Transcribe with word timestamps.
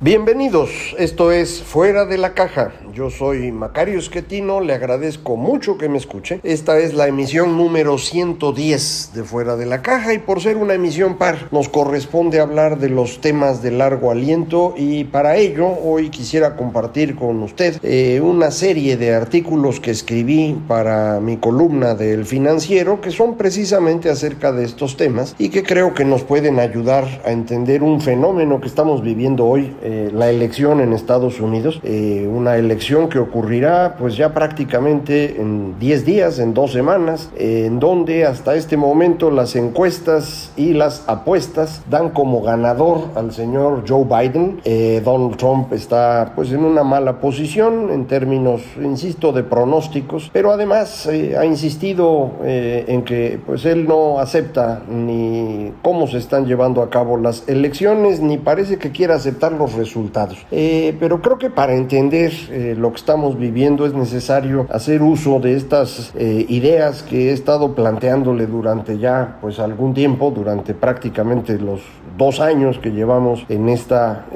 Bienvenidos, 0.00 0.94
esto 0.96 1.32
es 1.32 1.60
Fuera 1.60 2.06
de 2.06 2.18
la 2.18 2.32
Caja. 2.32 2.70
Yo 2.94 3.10
soy 3.10 3.50
Macario 3.50 3.98
Esquetino, 3.98 4.60
le 4.60 4.72
agradezco 4.72 5.36
mucho 5.36 5.76
que 5.76 5.88
me 5.88 5.98
escuche. 5.98 6.38
Esta 6.44 6.78
es 6.78 6.94
la 6.94 7.08
emisión 7.08 7.56
número 7.56 7.98
110 7.98 9.10
de 9.12 9.24
Fuera 9.24 9.56
de 9.56 9.66
la 9.66 9.82
Caja 9.82 10.14
y 10.14 10.18
por 10.18 10.40
ser 10.40 10.56
una 10.56 10.74
emisión 10.74 11.18
par 11.18 11.48
nos 11.50 11.68
corresponde 11.68 12.38
hablar 12.38 12.78
de 12.78 12.90
los 12.90 13.20
temas 13.20 13.60
de 13.60 13.72
largo 13.72 14.12
aliento 14.12 14.72
y 14.76 15.02
para 15.02 15.36
ello 15.36 15.66
hoy 15.66 16.10
quisiera 16.10 16.54
compartir 16.54 17.16
con 17.16 17.42
usted 17.42 17.80
eh, 17.82 18.20
una 18.20 18.52
serie 18.52 18.96
de 18.96 19.14
artículos 19.14 19.80
que 19.80 19.90
escribí 19.90 20.56
para 20.68 21.18
mi 21.18 21.38
columna 21.38 21.96
del 21.96 22.24
financiero 22.24 23.00
que 23.00 23.10
son 23.10 23.36
precisamente 23.36 24.10
acerca 24.10 24.52
de 24.52 24.64
estos 24.64 24.96
temas 24.96 25.34
y 25.40 25.48
que 25.48 25.64
creo 25.64 25.92
que 25.92 26.04
nos 26.04 26.22
pueden 26.22 26.60
ayudar 26.60 27.20
a 27.24 27.32
entender 27.32 27.82
un 27.82 28.00
fenómeno 28.00 28.60
que 28.60 28.68
estamos 28.68 29.02
viviendo 29.02 29.44
hoy 29.44 29.74
eh, 29.90 30.10
la 30.12 30.28
elección 30.28 30.80
en 30.80 30.92
Estados 30.92 31.40
Unidos, 31.40 31.80
eh, 31.82 32.28
una 32.30 32.56
elección 32.56 33.08
que 33.08 33.18
ocurrirá 33.18 33.96
pues 33.98 34.18
ya 34.18 34.34
prácticamente 34.34 35.40
en 35.40 35.78
10 35.78 36.04
días, 36.04 36.38
en 36.40 36.52
dos 36.52 36.72
semanas, 36.72 37.30
eh, 37.38 37.64
en 37.64 37.80
donde 37.80 38.26
hasta 38.26 38.54
este 38.54 38.76
momento 38.76 39.30
las 39.30 39.56
encuestas 39.56 40.52
y 40.58 40.74
las 40.74 41.04
apuestas 41.06 41.80
dan 41.88 42.10
como 42.10 42.42
ganador 42.42 43.04
al 43.14 43.32
señor 43.32 43.84
Joe 43.88 44.04
Biden. 44.04 44.60
Donald 45.02 45.36
Trump 45.38 45.72
está 45.72 46.32
pues 46.34 46.52
en 46.52 46.64
una 46.64 46.84
mala 46.84 47.18
posición 47.18 47.90
en 47.90 48.06
términos, 48.06 48.60
insisto, 48.82 49.32
de 49.32 49.42
pronósticos, 49.42 50.28
pero 50.34 50.52
además 50.52 51.06
ha 51.06 51.44
insistido 51.46 52.32
en 52.44 53.02
que 53.04 53.40
pues 53.46 53.64
él 53.64 53.86
no 53.86 54.18
acepta 54.18 54.82
ni 54.90 55.72
cómo 55.80 56.06
se 56.06 56.18
están 56.18 56.44
llevando 56.46 56.82
a 56.82 56.90
cabo 56.90 57.16
las 57.16 57.48
elecciones, 57.48 58.20
ni 58.20 58.36
parece 58.36 58.76
que 58.76 58.90
quiera 58.90 59.14
aceptar 59.14 59.52
los 59.52 59.77
resultados. 59.78 60.44
Eh, 60.50 60.94
pero 61.00 61.22
creo 61.22 61.38
que 61.38 61.48
para 61.48 61.74
entender 61.74 62.32
eh, 62.50 62.74
lo 62.76 62.90
que 62.90 62.96
estamos 62.96 63.38
viviendo 63.38 63.86
es 63.86 63.94
necesario 63.94 64.66
hacer 64.70 65.02
uso 65.02 65.40
de 65.40 65.56
estas 65.56 66.12
eh, 66.16 66.44
ideas 66.48 67.02
que 67.02 67.30
he 67.30 67.32
estado 67.32 67.74
planteándole 67.74 68.46
durante 68.46 68.98
ya 68.98 69.38
pues 69.40 69.58
algún 69.58 69.94
tiempo, 69.94 70.30
durante 70.30 70.74
prácticamente 70.74 71.58
los 71.58 71.80
dos 72.18 72.40
años 72.40 72.78
que 72.78 72.90
llevamos 72.90 73.46
en 73.48 73.68
esta 73.68 74.26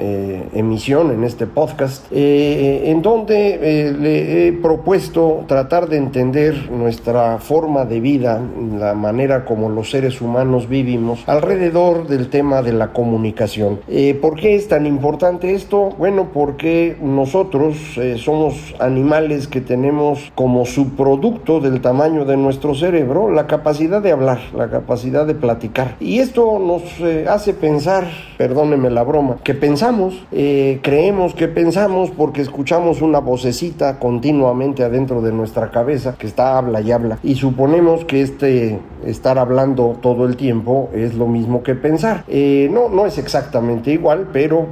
emisión, 0.53 1.11
en 1.11 1.25
este 1.25 1.47
podcast, 1.47 2.05
en 2.11 3.01
donde 3.01 3.93
le 3.99 4.47
he 4.47 4.53
propuesto 4.53 5.43
tratar 5.47 5.89
de 5.89 5.97
entender 5.97 6.71
nuestra 6.71 7.39
forma 7.39 7.83
de 7.83 7.99
vida, 7.99 8.39
la 8.79 8.93
manera 8.93 9.43
como 9.43 9.67
los 9.67 9.89
seres 9.89 10.21
humanos 10.21 10.69
vivimos 10.69 11.23
alrededor 11.27 12.07
del 12.07 12.29
tema 12.29 12.61
de 12.61 12.71
la 12.71 12.93
comunicación. 12.93 13.81
¿Por 14.21 14.39
qué 14.39 14.55
es 14.55 14.69
tan 14.69 14.85
importante? 14.85 15.32
Esto? 15.41 15.89
Bueno, 15.97 16.29
porque 16.33 16.95
nosotros 17.01 17.75
eh, 17.97 18.17
somos 18.17 18.75
animales 18.79 19.47
que 19.47 19.61
tenemos 19.61 20.31
como 20.35 20.65
subproducto 20.65 21.59
del 21.59 21.81
tamaño 21.81 22.25
de 22.25 22.37
nuestro 22.37 22.75
cerebro 22.75 23.31
la 23.31 23.47
capacidad 23.47 24.01
de 24.01 24.11
hablar, 24.11 24.39
la 24.55 24.69
capacidad 24.69 25.25
de 25.25 25.35
platicar. 25.35 25.95
Y 25.99 26.19
esto 26.19 26.59
nos 26.59 26.83
eh, 26.99 27.25
hace 27.27 27.53
pensar, 27.53 28.05
perdóneme 28.37 28.89
la 28.89 29.03
broma, 29.03 29.37
que 29.43 29.53
pensamos, 29.53 30.25
eh, 30.31 30.79
creemos 30.81 31.33
que 31.33 31.47
pensamos 31.47 32.11
porque 32.11 32.41
escuchamos 32.41 33.01
una 33.01 33.19
vocecita 33.19 33.99
continuamente 33.99 34.83
adentro 34.83 35.21
de 35.21 35.31
nuestra 35.31 35.71
cabeza 35.71 36.15
que 36.17 36.27
está 36.27 36.57
habla 36.57 36.81
y 36.81 36.91
habla. 36.91 37.19
Y 37.23 37.35
suponemos 37.35 38.05
que 38.05 38.21
este 38.21 38.79
estar 39.05 39.37
hablando 39.37 39.97
todo 40.01 40.25
el 40.25 40.37
tiempo 40.37 40.89
es 40.93 41.15
lo 41.15 41.27
mismo 41.27 41.63
que 41.63 41.75
pensar. 41.75 42.23
no, 42.27 42.89
no 42.89 43.05
es 43.05 43.17
exactamente 43.17 43.91
igual, 43.91 44.29
pero 44.31 44.67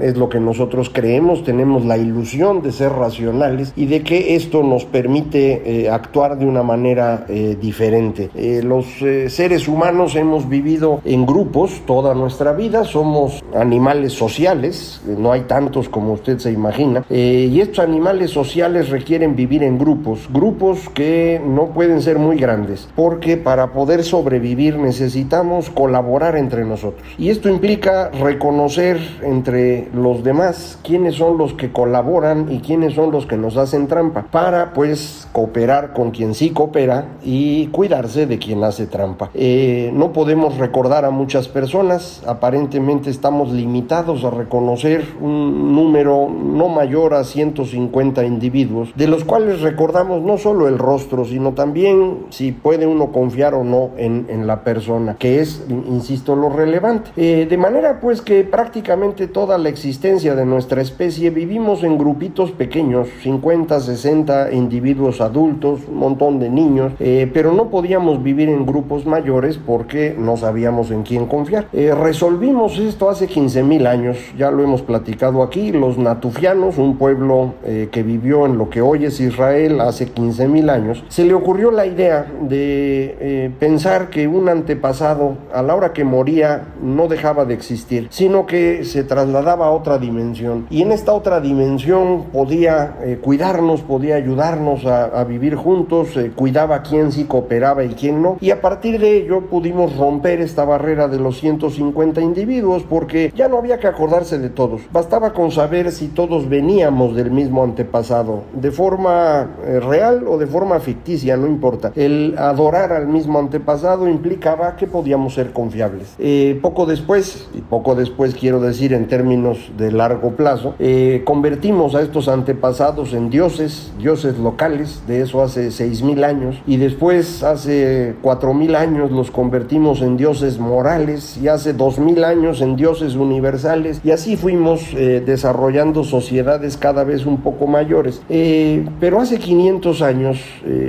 es 0.00 0.16
lo 0.16 0.28
que 0.28 0.40
nosotros 0.40 0.90
creemos, 0.92 1.44
tenemos 1.44 1.84
la 1.84 1.98
ilusión 1.98 2.62
de 2.62 2.72
ser 2.72 2.92
racionales 2.92 3.72
y 3.76 3.86
de 3.86 4.02
que 4.02 4.34
esto 4.34 4.62
nos 4.62 4.84
permite 4.84 5.62
eh, 5.64 5.90
actuar 5.90 6.38
de 6.38 6.46
una 6.46 6.62
manera 6.62 7.26
eh, 7.28 7.56
diferente. 7.60 8.30
Eh, 8.34 8.62
los 8.62 8.86
seres 9.28 9.68
humanos 9.68 10.14
hemos 10.16 10.48
vivido 10.48 11.00
en 11.04 11.26
grupos 11.26 11.82
toda 11.86 12.14
nuestra 12.14 12.52
vida, 12.52 12.84
somos 12.84 13.42
animales 13.54 14.12
sociales, 14.12 15.00
no 15.06 15.32
hay 15.32 15.42
tantos 15.42 15.88
como 15.88 16.12
usted 16.12 16.38
se 16.38 16.52
imagina, 16.52 17.04
y 17.10 17.60
estos 17.60 17.84
animales 17.84 18.30
sociales 18.30 18.90
requieren 18.90 19.36
vivir 19.36 19.62
en 19.62 19.78
grupos, 19.78 20.28
grupos 20.32 20.88
que 20.90 21.40
no 21.44 21.66
pueden 21.66 22.02
ser 22.02 22.18
muy 22.18 22.36
grandes, 22.36 22.88
porque 22.94 23.36
para 23.36 23.72
poder 23.72 24.04
sobrevivir 24.04 24.76
necesitamos 24.76 25.70
colaborar 25.70 26.36
entre 26.36 26.64
nosotros. 26.64 27.02
Y 27.18 27.30
esto 27.30 27.48
implica 27.48 28.10
reconocer 28.10 28.98
entre 29.22 29.47
los 29.48 30.22
demás 30.22 30.78
quiénes 30.82 31.14
son 31.14 31.38
los 31.38 31.54
que 31.54 31.72
colaboran 31.72 32.50
y 32.50 32.60
quiénes 32.60 32.94
son 32.94 33.10
los 33.10 33.26
que 33.26 33.36
nos 33.36 33.56
hacen 33.56 33.86
trampa 33.86 34.26
para 34.30 34.72
pues 34.72 35.28
cooperar 35.32 35.92
con 35.92 36.10
quien 36.10 36.34
sí 36.34 36.50
coopera 36.50 37.16
y 37.24 37.66
cuidarse 37.68 38.26
de 38.26 38.38
quien 38.38 38.64
hace 38.64 38.86
trampa. 38.86 39.30
Eh, 39.34 39.90
no 39.94 40.12
podemos 40.12 40.58
recordar 40.58 41.04
a 41.04 41.10
muchas 41.10 41.48
personas, 41.48 42.22
aparentemente 42.26 43.10
estamos 43.10 43.52
limitados 43.52 44.24
a 44.24 44.30
reconocer 44.30 45.04
un 45.20 45.74
número 45.74 46.28
no 46.28 46.68
mayor 46.68 47.14
a 47.14 47.24
150 47.24 48.24
individuos, 48.24 48.90
de 48.94 49.08
los 49.08 49.24
cuales 49.24 49.60
recordamos 49.60 50.22
no 50.22 50.38
solo 50.38 50.68
el 50.68 50.78
rostro, 50.78 51.24
sino 51.24 51.52
también 51.52 52.26
si 52.30 52.52
puede 52.52 52.86
uno 52.86 53.12
confiar 53.12 53.54
o 53.54 53.64
no 53.64 53.90
en, 53.96 54.26
en 54.28 54.46
la 54.46 54.64
persona, 54.64 55.16
que 55.18 55.40
es, 55.40 55.64
insisto, 55.68 56.36
lo 56.36 56.48
relevante. 56.48 57.10
Eh, 57.16 57.46
de 57.48 57.56
manera 57.56 58.00
pues 58.00 58.22
que 58.22 58.44
prácticamente 58.44 59.28
todo 59.38 59.56
la 59.56 59.68
existencia 59.68 60.34
de 60.34 60.44
nuestra 60.44 60.82
especie 60.82 61.30
vivimos 61.30 61.84
en 61.84 61.96
grupitos 61.96 62.50
pequeños, 62.50 63.06
50, 63.22 63.78
60 63.78 64.50
individuos 64.50 65.20
adultos, 65.20 65.82
un 65.88 65.96
montón 65.96 66.40
de 66.40 66.50
niños, 66.50 66.92
eh, 66.98 67.30
pero 67.32 67.52
no 67.52 67.70
podíamos 67.70 68.20
vivir 68.20 68.48
en 68.48 68.66
grupos 68.66 69.06
mayores 69.06 69.56
porque 69.56 70.12
no 70.18 70.36
sabíamos 70.36 70.90
en 70.90 71.04
quién 71.04 71.26
confiar. 71.26 71.68
Eh, 71.72 71.94
resolvimos 71.94 72.80
esto 72.80 73.08
hace 73.10 73.28
15 73.28 73.62
mil 73.62 73.86
años, 73.86 74.16
ya 74.36 74.50
lo 74.50 74.64
hemos 74.64 74.82
platicado 74.82 75.44
aquí, 75.44 75.70
los 75.70 75.98
natufianos, 75.98 76.76
un 76.76 76.98
pueblo 76.98 77.54
eh, 77.64 77.90
que 77.92 78.02
vivió 78.02 78.44
en 78.44 78.58
lo 78.58 78.68
que 78.68 78.80
hoy 78.80 79.04
es 79.04 79.20
Israel 79.20 79.80
hace 79.80 80.06
15 80.06 80.48
mil 80.48 80.68
años, 80.68 81.04
se 81.06 81.24
le 81.24 81.34
ocurrió 81.34 81.70
la 81.70 81.86
idea 81.86 82.26
de 82.42 83.52
pensar 83.60 84.10
que 84.10 84.26
un 84.26 84.48
antepasado 84.48 85.36
a 85.54 85.62
la 85.62 85.76
hora 85.76 85.92
que 85.92 86.02
moría 86.02 86.64
no 86.82 87.06
dejaba 87.06 87.44
de 87.44 87.54
existir, 87.54 88.08
sino 88.10 88.44
que 88.44 88.84
se 88.84 89.04
trasladaba 89.28 89.48
daba 89.48 89.66
a 89.66 89.70
otra 89.70 89.98
dimensión. 89.98 90.66
Y 90.68 90.82
en 90.82 90.92
esta 90.92 91.14
otra 91.14 91.40
dimensión 91.40 92.24
podía 92.32 92.98
eh, 93.02 93.18
cuidarnos, 93.22 93.80
podía 93.80 94.16
ayudarnos 94.16 94.84
a, 94.84 95.24
vivir 95.24 95.54
juntos, 95.54 96.16
eh, 96.16 96.32
cuidaba 96.34 96.82
quién 96.82 97.12
sí 97.12 97.24
cooperaba 97.24 97.82
y 97.84 97.90
quién 97.90 98.20
no. 98.20 98.36
Y 98.40 98.50
a 98.50 98.60
partir 98.60 99.00
de 99.00 99.16
ello 99.16 99.42
pudimos 99.42 99.96
romper 99.96 100.40
esta 100.40 100.64
barrera 100.64 101.08
de 101.08 101.18
los 101.18 101.38
150 101.38 102.20
individuos 102.20 102.82
porque 102.82 103.32
ya 103.34 103.48
no 103.48 103.56
había 103.56 103.78
que 103.78 103.86
acordarse 103.86 104.38
de 104.38 104.50
todos. 104.50 104.82
Bastaba 104.92 105.32
con 105.32 105.50
saber 105.50 105.92
si 105.92 106.08
todos 106.08 106.48
veníamos 106.48 107.14
del 107.14 107.30
mismo 107.30 107.64
antepasado, 107.64 108.42
de 108.52 108.70
forma 108.70 109.56
eh, 109.64 109.80
real 109.80 110.26
o 110.28 110.36
de 110.36 110.46
forma 110.46 110.78
ficticia, 110.80 111.36
no 111.36 111.46
importa. 111.46 111.92
El 111.94 112.34
adorar 112.38 112.92
al 112.92 113.08
mismo 113.08 113.38
antepasado 113.38 114.08
implicaba 114.08 114.76
que 114.76 114.86
podíamos 114.86 115.34
ser 115.34 115.52
confiables. 115.52 116.16
poco 116.60 116.84
después, 116.84 117.48
y 117.54 117.62
poco 117.62 117.94
después 117.94 118.34
quiero 118.34 118.60
decir 118.60 118.92
en 118.92 119.07
términos 119.08 119.72
de 119.76 119.90
largo 119.90 120.32
plazo, 120.32 120.74
eh, 120.78 121.22
convertimos 121.24 121.94
a 121.94 122.02
estos 122.02 122.28
antepasados 122.28 123.12
en 123.12 123.30
dioses, 123.30 123.92
dioses 123.98 124.38
locales, 124.38 125.02
de 125.06 125.22
eso 125.22 125.42
hace 125.42 125.68
6.000 125.68 126.24
años, 126.24 126.62
y 126.66 126.76
después 126.76 127.42
hace 127.42 128.14
4.000 128.22 128.76
años 128.76 129.10
los 129.10 129.30
convertimos 129.30 130.02
en 130.02 130.16
dioses 130.16 130.58
morales, 130.58 131.38
y 131.42 131.48
hace 131.48 131.76
2.000 131.76 132.24
años 132.24 132.60
en 132.60 132.76
dioses 132.76 133.16
universales, 133.16 134.00
y 134.04 134.10
así 134.10 134.36
fuimos 134.36 134.94
eh, 134.94 135.22
desarrollando 135.24 136.04
sociedades 136.04 136.76
cada 136.76 137.04
vez 137.04 137.26
un 137.26 137.38
poco 137.38 137.66
mayores. 137.66 138.22
Eh, 138.28 138.86
pero 139.00 139.20
hace 139.20 139.38
500 139.38 140.02
años, 140.02 140.38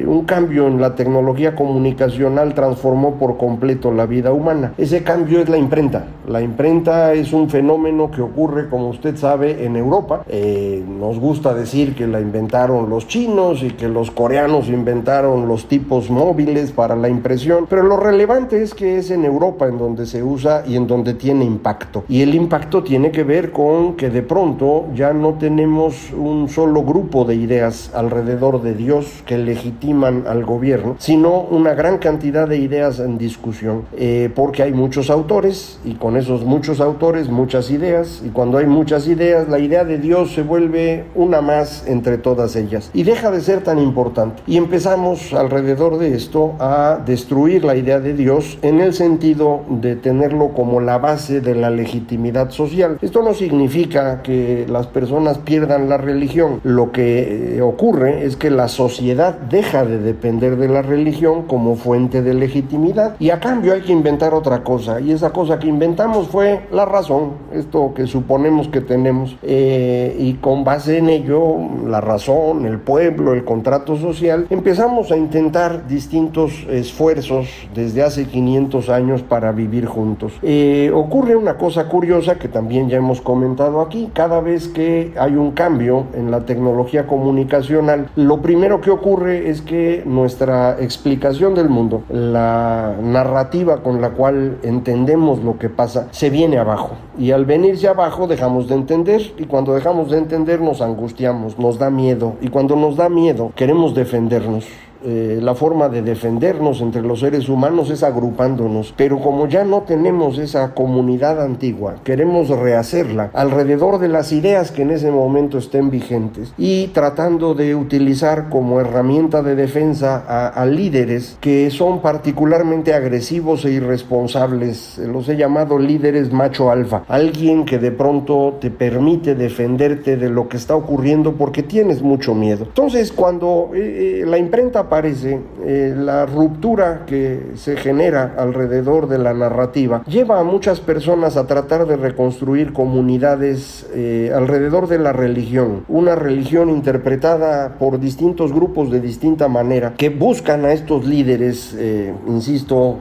un 0.05 0.25
cambio 0.25 0.67
en 0.67 0.81
la 0.81 0.95
tecnología 0.95 1.55
comunicacional 1.55 2.53
transformó 2.53 3.15
por 3.15 3.37
completo 3.37 3.91
la 3.91 4.05
vida 4.05 4.31
humana. 4.31 4.73
Ese 4.77 5.03
cambio 5.03 5.39
es 5.39 5.49
la 5.49 5.57
imprenta. 5.57 6.07
La 6.27 6.41
imprenta 6.41 7.13
es 7.13 7.33
un 7.33 7.49
fenómeno 7.49 8.08
que 8.11 8.21
ocurre, 8.21 8.69
como 8.69 8.89
usted 8.89 9.15
sabe, 9.17 9.65
en 9.65 9.75
Europa. 9.75 10.23
Eh, 10.27 10.83
nos 10.87 11.19
gusta 11.19 11.53
decir 11.53 11.95
que 11.95 12.07
la 12.07 12.19
inventaron 12.19 12.89
los 12.89 13.07
chinos 13.07 13.63
y 13.63 13.71
que 13.71 13.87
los 13.87 14.11
coreanos 14.11 14.67
inventaron 14.67 15.47
los 15.47 15.67
tipos 15.67 16.09
móviles 16.09 16.71
para 16.71 16.95
la 16.95 17.09
impresión, 17.09 17.65
pero 17.69 17.83
lo 17.83 17.97
relevante 17.97 18.61
es 18.61 18.73
que 18.73 18.97
es 18.97 19.11
en 19.11 19.25
Europa 19.25 19.67
en 19.67 19.77
donde 19.77 20.05
se 20.05 20.23
usa 20.23 20.63
y 20.67 20.75
en 20.75 20.87
donde 20.87 21.13
tiene 21.13 21.45
impacto. 21.45 22.03
Y 22.07 22.21
el 22.21 22.35
impacto 22.35 22.83
tiene 22.83 23.11
que 23.11 23.23
ver 23.23 23.51
con 23.51 23.95
que 23.95 24.09
de 24.09 24.21
pronto 24.21 24.85
ya 24.95 25.13
no 25.13 25.33
tenemos 25.33 26.11
un 26.13 26.49
solo 26.49 26.83
grupo 26.83 27.25
de 27.25 27.35
ideas 27.35 27.91
alrededor 27.93 28.61
de 28.61 28.73
Dios 28.73 29.23
que 29.25 29.37
legitiman 29.37 30.25
al 30.27 30.45
gobierno, 30.45 30.95
sino 30.99 31.41
una 31.41 31.73
gran 31.73 31.97
cantidad 31.97 32.47
de 32.47 32.57
ideas 32.57 32.99
en 32.99 33.17
discusión, 33.17 33.83
eh, 33.97 34.29
porque 34.33 34.63
hay 34.63 34.71
muchos 34.71 35.09
autores 35.09 35.79
y 35.85 35.95
con 35.95 36.17
esos 36.17 36.43
muchos 36.43 36.79
autores 36.79 37.29
muchas 37.29 37.71
ideas, 37.71 37.98
y 38.25 38.29
cuando 38.29 38.57
hay 38.57 38.65
muchas 38.65 39.07
ideas, 39.07 39.49
la 39.49 39.59
idea 39.59 39.83
de 39.83 39.97
Dios 39.97 40.31
se 40.33 40.41
vuelve 40.41 41.05
una 41.15 41.41
más 41.41 41.85
entre 41.87 42.17
todas 42.17 42.55
ellas 42.55 42.89
y 42.93 43.03
deja 43.03 43.31
de 43.31 43.41
ser 43.41 43.61
tan 43.61 43.79
importante. 43.79 44.41
Y 44.47 44.57
empezamos 44.57 45.33
alrededor 45.33 45.97
de 45.97 46.15
esto 46.15 46.53
a 46.59 46.99
destruir 47.05 47.63
la 47.65 47.75
idea 47.75 47.99
de 47.99 48.13
Dios 48.13 48.57
en 48.61 48.79
el 48.79 48.93
sentido 48.93 49.61
de 49.69 49.95
tenerlo 49.95 50.49
como 50.49 50.79
la 50.79 50.97
base 50.97 51.41
de 51.41 51.55
la 51.55 51.69
legitimidad 51.69 52.51
social. 52.51 52.97
Esto 53.01 53.21
no 53.21 53.33
significa 53.33 54.21
que 54.21 54.65
las 54.69 54.87
personas 54.87 55.39
pierdan 55.39 55.89
la 55.89 55.97
religión. 55.97 56.61
Lo 56.63 56.91
que 56.91 57.57
eh, 57.57 57.61
ocurre 57.61 58.25
es 58.25 58.35
que 58.35 58.49
la 58.49 58.67
sociedad 58.67 59.33
deja 59.33 59.85
de 59.85 59.99
depender 59.99 60.55
de 60.57 60.69
la 60.69 60.81
religión 60.81 61.43
como 61.43 61.75
fuente 61.75 62.21
de 62.21 62.33
legitimidad 62.33 63.15
y 63.19 63.31
a 63.31 63.39
cambio 63.39 63.73
hay 63.73 63.81
que 63.81 63.91
inventar 63.91 64.33
otra 64.33 64.63
cosa 64.63 64.99
y 64.99 65.11
esa 65.11 65.31
cosa 65.31 65.59
que 65.59 65.67
inventamos 65.67 66.27
fue 66.27 66.67
la 66.71 66.85
razón, 66.85 67.33
esto 67.53 67.88
que 67.93 68.07
suponemos 68.07 68.67
que 68.67 68.81
tenemos 68.81 69.37
eh, 69.43 70.15
y 70.19 70.33
con 70.35 70.63
base 70.63 70.97
en 70.97 71.09
ello 71.09 71.57
la 71.85 72.01
razón, 72.01 72.65
el 72.65 72.79
pueblo, 72.79 73.33
el 73.33 73.43
contrato 73.43 73.95
social, 73.97 74.47
empezamos 74.49 75.11
a 75.11 75.17
intentar 75.17 75.87
distintos 75.87 76.65
esfuerzos 76.69 77.47
desde 77.73 78.03
hace 78.03 78.25
500 78.25 78.89
años 78.89 79.23
para 79.23 79.51
vivir 79.51 79.85
juntos. 79.85 80.33
Eh, 80.41 80.91
ocurre 80.93 81.35
una 81.35 81.57
cosa 81.57 81.87
curiosa 81.87 82.37
que 82.37 82.47
también 82.47 82.89
ya 82.89 82.97
hemos 82.97 83.21
comentado 83.21 83.81
aquí, 83.81 84.09
cada 84.13 84.41
vez 84.41 84.67
que 84.67 85.13
hay 85.19 85.35
un 85.35 85.51
cambio 85.51 86.05
en 86.13 86.31
la 86.31 86.41
tecnología 86.41 87.07
comunicacional, 87.07 88.09
lo 88.15 88.41
primero 88.41 88.81
que 88.81 88.91
ocurre 88.91 89.49
es 89.49 89.61
que 89.61 90.03
nuestra 90.05 90.77
explicación 90.79 91.55
del 91.55 91.69
mundo, 91.69 92.03
la 92.09 92.95
narrativa 93.01 93.81
con 93.83 94.01
la 94.01 94.11
cual 94.11 94.57
entendemos 94.63 95.43
lo 95.43 95.57
que 95.57 95.69
pasa, 95.69 96.07
se 96.11 96.29
viene 96.29 96.57
abajo. 96.57 96.91
Y 97.17 97.31
al 97.31 97.45
venirse 97.79 97.87
abajo 97.87 98.27
dejamos 98.27 98.67
de 98.67 98.75
entender 98.75 99.21
y 99.37 99.45
cuando 99.45 99.73
dejamos 99.73 100.09
de 100.09 100.17
entender 100.17 100.59
nos 100.59 100.81
angustiamos, 100.81 101.57
nos 101.57 101.77
da 101.79 101.89
miedo 101.89 102.35
y 102.41 102.49
cuando 102.49 102.75
nos 102.75 102.97
da 102.97 103.07
miedo 103.07 103.53
queremos 103.55 103.95
defendernos. 103.95 104.65
Eh, 105.03 105.39
la 105.41 105.55
forma 105.55 105.87
de 105.87 106.01
defendernos 106.01 106.81
entre 106.81 107.01
los 107.01 107.21
seres 107.21 107.47
humanos 107.47 107.89
es 107.89 108.03
agrupándonos, 108.03 108.93
pero 108.97 109.19
como 109.19 109.47
ya 109.47 109.63
no 109.63 109.81
tenemos 109.81 110.37
esa 110.37 110.73
comunidad 110.73 111.41
antigua, 111.41 111.95
queremos 112.03 112.49
rehacerla 112.49 113.29
alrededor 113.33 113.99
de 113.99 114.09
las 114.09 114.31
ideas 114.33 114.71
que 114.71 114.81
en 114.81 114.91
ese 114.91 115.09
momento 115.09 115.57
estén 115.57 115.89
vigentes 115.89 116.53
y 116.57 116.87
tratando 116.87 117.53
de 117.53 117.75
utilizar 117.75 118.49
como 118.49 118.81
herramienta 118.81 119.41
de 119.41 119.55
defensa 119.55 120.23
a, 120.27 120.47
a 120.47 120.65
líderes 120.65 121.37
que 121.39 121.71
son 121.71 122.01
particularmente 122.01 122.93
agresivos 122.93 123.63
e 123.65 123.71
irresponsables. 123.71 124.97
Los 124.97 125.29
he 125.29 125.37
llamado 125.37 125.79
líderes 125.79 126.33
macho 126.33 126.71
alfa, 126.71 127.03
alguien 127.07 127.63
que 127.63 127.79
de 127.79 127.91
pronto 127.91 128.57
te 128.59 128.69
permite 128.69 129.35
defenderte 129.35 130.17
de 130.17 130.29
lo 130.29 130.49
que 130.49 130.57
está 130.57 130.75
ocurriendo 130.75 131.33
porque 131.33 131.63
tienes 131.63 132.01
mucho 132.01 132.35
miedo. 132.35 132.65
Entonces, 132.65 133.11
cuando 133.11 133.71
eh, 133.73 134.21
eh, 134.21 134.25
la 134.25 134.37
imprenta 134.37 134.88
aparece, 134.89 135.39
eh, 135.63 135.93
la 135.95 136.25
ruptura 136.25 137.05
que 137.05 137.51
se 137.53 137.77
genera 137.77 138.33
alrededor 138.37 139.07
de 139.07 139.19
la 139.19 139.35
narrativa 139.35 140.03
lleva 140.07 140.39
a 140.39 140.43
muchas 140.43 140.79
personas 140.79 141.37
a 141.37 141.45
tratar 141.45 141.85
de 141.85 141.95
reconstruir 141.95 142.73
comunidades 142.73 143.87
eh, 143.93 144.31
alrededor 144.35 144.87
de 144.87 144.97
la 144.97 145.13
religión, 145.13 145.85
una 145.87 146.15
religión 146.15 146.71
interpretada 146.71 147.77
por 147.77 147.99
distintos 147.99 148.51
grupos 148.51 148.89
de 148.89 148.99
distinta 148.99 149.47
manera 149.47 149.93
que 149.95 150.09
buscan 150.09 150.65
a 150.65 150.73
estos 150.73 151.05
líderes, 151.05 151.75
eh, 151.77 152.11
insisto, 152.27 152.99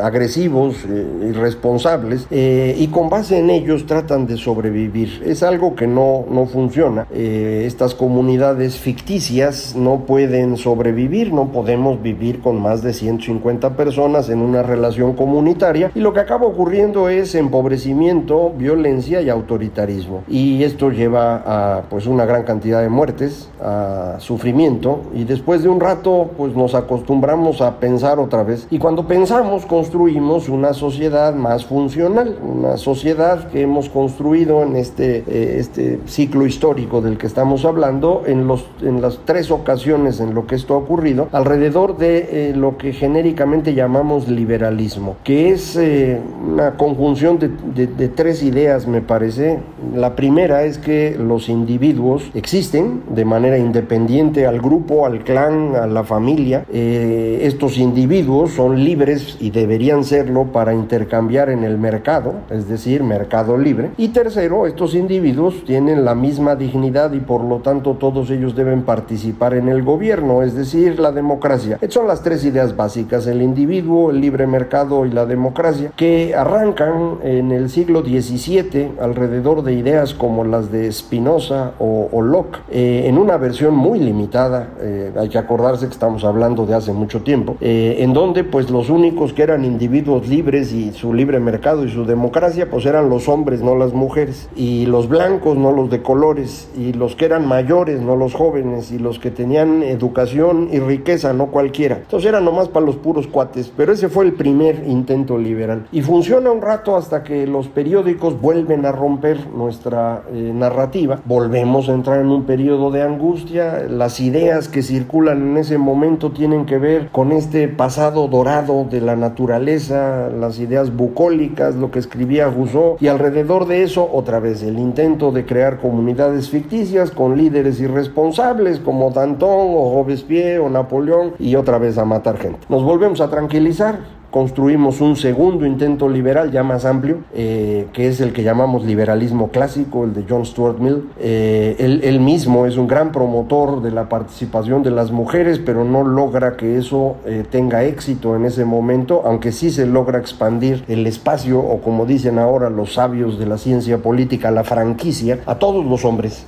agresivos, 0.00 0.76
irresponsables, 0.84 2.26
y 2.30 2.86
con 2.88 3.08
base 3.08 3.38
en 3.38 3.50
ellos 3.50 3.86
tratan 3.86 4.26
de 4.26 4.36
sobrevivir. 4.36 5.22
Es 5.24 5.42
algo 5.42 5.74
que 5.74 5.86
no, 5.86 6.24
no 6.30 6.46
funciona. 6.46 7.06
estas 7.12 7.94
comunidades 7.94 8.76
ficticias 8.76 9.74
no 9.76 10.00
pueden 10.06 10.56
sobrevivir 10.56 10.92
vivir, 10.92 11.32
no 11.32 11.48
podemos 11.48 12.00
vivir 12.02 12.40
con 12.40 12.60
más 12.60 12.82
de 12.82 12.92
150 12.92 13.76
personas 13.76 14.28
en 14.28 14.40
una 14.40 14.62
relación 14.62 15.14
comunitaria 15.14 15.90
y 15.94 16.00
lo 16.00 16.12
que 16.12 16.20
acaba 16.20 16.46
ocurriendo 16.46 17.08
es 17.08 17.34
empobrecimiento, 17.34 18.52
violencia 18.56 19.20
y 19.20 19.28
autoritarismo. 19.28 20.22
Y 20.28 20.62
esto 20.62 20.90
lleva 20.90 21.42
a 21.44 21.82
pues 21.88 22.06
una 22.06 22.24
gran 22.24 22.44
cantidad 22.44 22.82
de 22.82 22.88
muertes, 22.88 23.50
a 23.60 24.16
sufrimiento 24.18 25.00
y 25.14 25.24
después 25.24 25.62
de 25.62 25.68
un 25.68 25.80
rato 25.80 26.30
pues 26.36 26.54
nos 26.54 26.74
acostumbramos 26.74 27.60
a 27.60 27.78
pensar 27.78 28.18
otra 28.18 28.42
vez 28.42 28.66
y 28.70 28.78
cuando 28.78 29.06
pensamos 29.06 29.66
una 29.94 30.72
sociedad 30.72 31.34
más 31.34 31.66
funcional, 31.66 32.36
una 32.42 32.76
sociedad 32.76 33.48
que 33.48 33.62
hemos 33.62 33.88
construido 33.88 34.62
en 34.62 34.76
este, 34.76 35.24
eh, 35.26 35.56
este 35.58 36.00
ciclo 36.06 36.46
histórico 36.46 37.00
del 37.00 37.18
que 37.18 37.26
estamos 37.26 37.64
hablando 37.64 38.22
en, 38.26 38.46
los, 38.46 38.66
en 38.82 39.00
las 39.00 39.20
tres 39.24 39.50
ocasiones 39.50 40.20
en 40.20 40.34
lo 40.34 40.46
que 40.46 40.54
esto 40.54 40.76
ocurrido 40.76 41.28
alrededor 41.32 41.96
de 41.96 42.50
eh, 42.50 42.52
lo 42.56 42.76
que 42.76 42.92
genéricamente 42.92 43.74
llamamos 43.74 44.28
liberalismo, 44.28 45.16
que 45.24 45.50
es 45.50 45.76
eh, 45.76 46.20
una 46.52 46.76
conjunción 46.76 47.38
de, 47.38 47.48
de, 47.86 48.08
tres 48.08 48.42
ideas, 48.42 48.86
me 48.86 49.00
parece. 49.00 49.60
La 49.94 50.14
primera 50.14 50.64
es 50.64 50.78
que 50.78 51.16
los 51.18 51.48
individuos 51.48 52.30
existen 52.34 53.02
de 53.14 53.24
manera 53.24 53.58
independiente 53.58 54.46
al 54.46 54.60
grupo, 54.60 55.06
al 55.06 55.24
clan, 55.24 55.74
a 55.76 55.86
la 55.86 56.04
familia. 56.04 56.64
Eh, 56.72 57.40
estos 57.42 57.78
individuos 57.78 58.52
son 58.52 58.84
libres 58.84 59.36
y 59.40 59.50
deberían 59.72 60.04
serlo 60.04 60.52
para 60.52 60.74
intercambiar 60.74 61.48
en 61.48 61.64
el 61.64 61.78
mercado, 61.78 62.34
es 62.50 62.68
decir, 62.68 63.02
mercado 63.02 63.56
libre. 63.56 63.92
Y 63.96 64.08
tercero, 64.08 64.66
estos 64.66 64.94
individuos 64.94 65.64
tienen 65.64 66.04
la 66.04 66.14
misma 66.14 66.56
dignidad 66.56 67.14
y 67.14 67.20
por 67.20 67.42
lo 67.42 67.60
tanto 67.60 67.94
todos 67.94 68.30
ellos 68.30 68.54
deben 68.54 68.82
participar 68.82 69.54
en 69.54 69.70
el 69.70 69.82
gobierno, 69.82 70.42
es 70.42 70.54
decir, 70.54 71.00
la 71.00 71.10
democracia. 71.10 71.78
Estas 71.80 71.94
son 71.94 72.06
las 72.06 72.22
tres 72.22 72.44
ideas 72.44 72.76
básicas, 72.76 73.26
el 73.26 73.40
individuo, 73.40 74.10
el 74.10 74.20
libre 74.20 74.46
mercado 74.46 75.06
y 75.06 75.10
la 75.10 75.24
democracia, 75.24 75.90
que 75.96 76.34
arrancan 76.34 77.20
en 77.22 77.50
el 77.50 77.70
siglo 77.70 78.02
XVII 78.02 78.98
alrededor 79.00 79.62
de 79.62 79.72
ideas 79.72 80.12
como 80.12 80.44
las 80.44 80.70
de 80.70 80.92
Spinoza 80.92 81.70
o, 81.78 82.20
Locke, 82.20 82.58
eh, 82.70 83.04
en 83.06 83.16
una 83.16 83.38
versión 83.38 83.74
muy 83.74 83.98
limitada, 83.98 84.68
eh, 84.82 85.12
hay 85.18 85.30
que 85.30 85.38
acordarse 85.38 85.86
que 85.86 85.92
estamos 85.92 86.24
hablando 86.24 86.66
de 86.66 86.74
hace 86.74 86.92
mucho 86.92 87.22
tiempo, 87.22 87.56
eh, 87.62 87.96
en 88.00 88.12
donde 88.12 88.44
pues 88.44 88.68
los 88.68 88.90
únicos 88.90 89.32
que 89.32 89.42
eran 89.42 89.61
individuos 89.64 90.28
libres 90.28 90.72
y 90.72 90.92
su 90.92 91.14
libre 91.14 91.40
mercado 91.40 91.84
y 91.84 91.90
su 91.90 92.04
democracia 92.04 92.68
pues 92.70 92.86
eran 92.86 93.08
los 93.08 93.28
hombres, 93.28 93.62
no 93.62 93.76
las 93.76 93.92
mujeres, 93.92 94.48
y 94.56 94.86
los 94.86 95.08
blancos, 95.08 95.56
no 95.56 95.72
los 95.72 95.90
de 95.90 96.02
colores, 96.02 96.68
y 96.76 96.92
los 96.92 97.16
que 97.16 97.26
eran 97.26 97.46
mayores, 97.46 98.00
no 98.00 98.16
los 98.16 98.34
jóvenes, 98.34 98.92
y 98.92 98.98
los 98.98 99.18
que 99.18 99.30
tenían 99.30 99.82
educación 99.82 100.68
y 100.72 100.78
riqueza, 100.78 101.32
no 101.32 101.46
cualquiera. 101.46 101.96
Entonces 101.96 102.28
era 102.28 102.40
nomás 102.40 102.68
para 102.68 102.86
los 102.86 102.96
puros 102.96 103.26
cuates, 103.26 103.72
pero 103.76 103.92
ese 103.92 104.08
fue 104.08 104.24
el 104.24 104.32
primer 104.32 104.84
intento 104.86 105.38
liberal. 105.38 105.86
Y 105.92 106.02
funciona 106.02 106.50
un 106.50 106.62
rato 106.62 106.96
hasta 106.96 107.22
que 107.22 107.46
los 107.46 107.68
periódicos 107.68 108.40
vuelven 108.40 108.86
a 108.86 108.92
romper 108.92 109.48
nuestra 109.48 110.22
eh, 110.32 110.52
narrativa, 110.54 111.20
volvemos 111.24 111.88
a 111.88 111.92
entrar 111.92 112.20
en 112.20 112.28
un 112.28 112.44
periodo 112.44 112.90
de 112.90 113.02
angustia, 113.02 113.86
las 113.88 114.20
ideas 114.20 114.68
que 114.68 114.82
circulan 114.82 115.42
en 115.42 115.56
ese 115.56 115.78
momento 115.78 116.32
tienen 116.32 116.66
que 116.66 116.78
ver 116.78 117.08
con 117.10 117.32
este 117.32 117.68
pasado 117.68 118.28
dorado 118.28 118.84
de 118.90 119.00
la 119.00 119.16
naturaleza, 119.16 119.51
las 119.58 120.58
ideas 120.58 120.94
bucólicas, 120.94 121.74
lo 121.74 121.90
que 121.90 121.98
escribía 121.98 122.48
Rousseau, 122.48 122.96
y 123.00 123.08
alrededor 123.08 123.66
de 123.66 123.82
eso 123.82 124.08
otra 124.12 124.40
vez 124.40 124.62
el 124.62 124.78
intento 124.78 125.32
de 125.32 125.44
crear 125.44 125.78
comunidades 125.78 126.48
ficticias 126.50 127.10
con 127.10 127.36
líderes 127.36 127.80
irresponsables 127.80 128.78
como 128.78 129.10
Danton 129.10 129.74
o 129.74 129.94
Robespierre 129.94 130.58
o 130.58 130.68
Napoleón 130.68 131.34
y 131.38 131.56
otra 131.56 131.78
vez 131.78 131.98
a 131.98 132.04
matar 132.04 132.38
gente. 132.38 132.60
Nos 132.68 132.82
volvemos 132.82 133.20
a 133.20 133.28
tranquilizar 133.28 134.21
construimos 134.32 135.02
un 135.02 135.14
segundo 135.14 135.66
intento 135.66 136.08
liberal 136.08 136.50
ya 136.50 136.62
más 136.62 136.86
amplio, 136.86 137.18
eh, 137.34 137.86
que 137.92 138.08
es 138.08 138.18
el 138.22 138.32
que 138.32 138.42
llamamos 138.42 138.82
liberalismo 138.82 139.48
clásico, 139.48 140.04
el 140.04 140.14
de 140.14 140.24
John 140.26 140.46
Stuart 140.46 140.78
Mill. 140.78 141.10
Eh, 141.20 141.76
él, 141.78 142.20
mismo 142.20 142.64
es 142.64 142.78
un 142.78 142.86
gran 142.86 143.12
promotor 143.12 143.82
de 143.82 143.90
la 143.90 144.08
participación 144.08 144.82
de 144.82 144.90
las 144.90 145.12
mujeres, 145.12 145.58
pero 145.58 145.84
no 145.84 146.02
logra 146.02 146.56
que 146.56 146.78
eso 146.78 147.16
eh, 147.26 147.44
tenga 147.48 147.84
éxito 147.84 148.34
en 148.34 148.46
ese 148.46 148.64
momento, 148.64 149.22
aunque 149.26 149.52
sí 149.52 149.70
se 149.70 149.84
logra 149.84 150.18
expandir 150.18 150.82
el 150.88 151.06
espacio, 151.06 151.60
o 151.60 151.82
como 151.82 152.06
dicen 152.06 152.38
ahora 152.38 152.70
los 152.70 152.94
sabios 152.94 153.38
de 153.38 153.44
la 153.44 153.58
ciencia 153.58 153.98
política, 153.98 154.50
la 154.50 154.64
franquicia, 154.64 155.40
a 155.44 155.56
todos 155.56 155.84
los 155.84 156.06
hombres, 156.06 156.46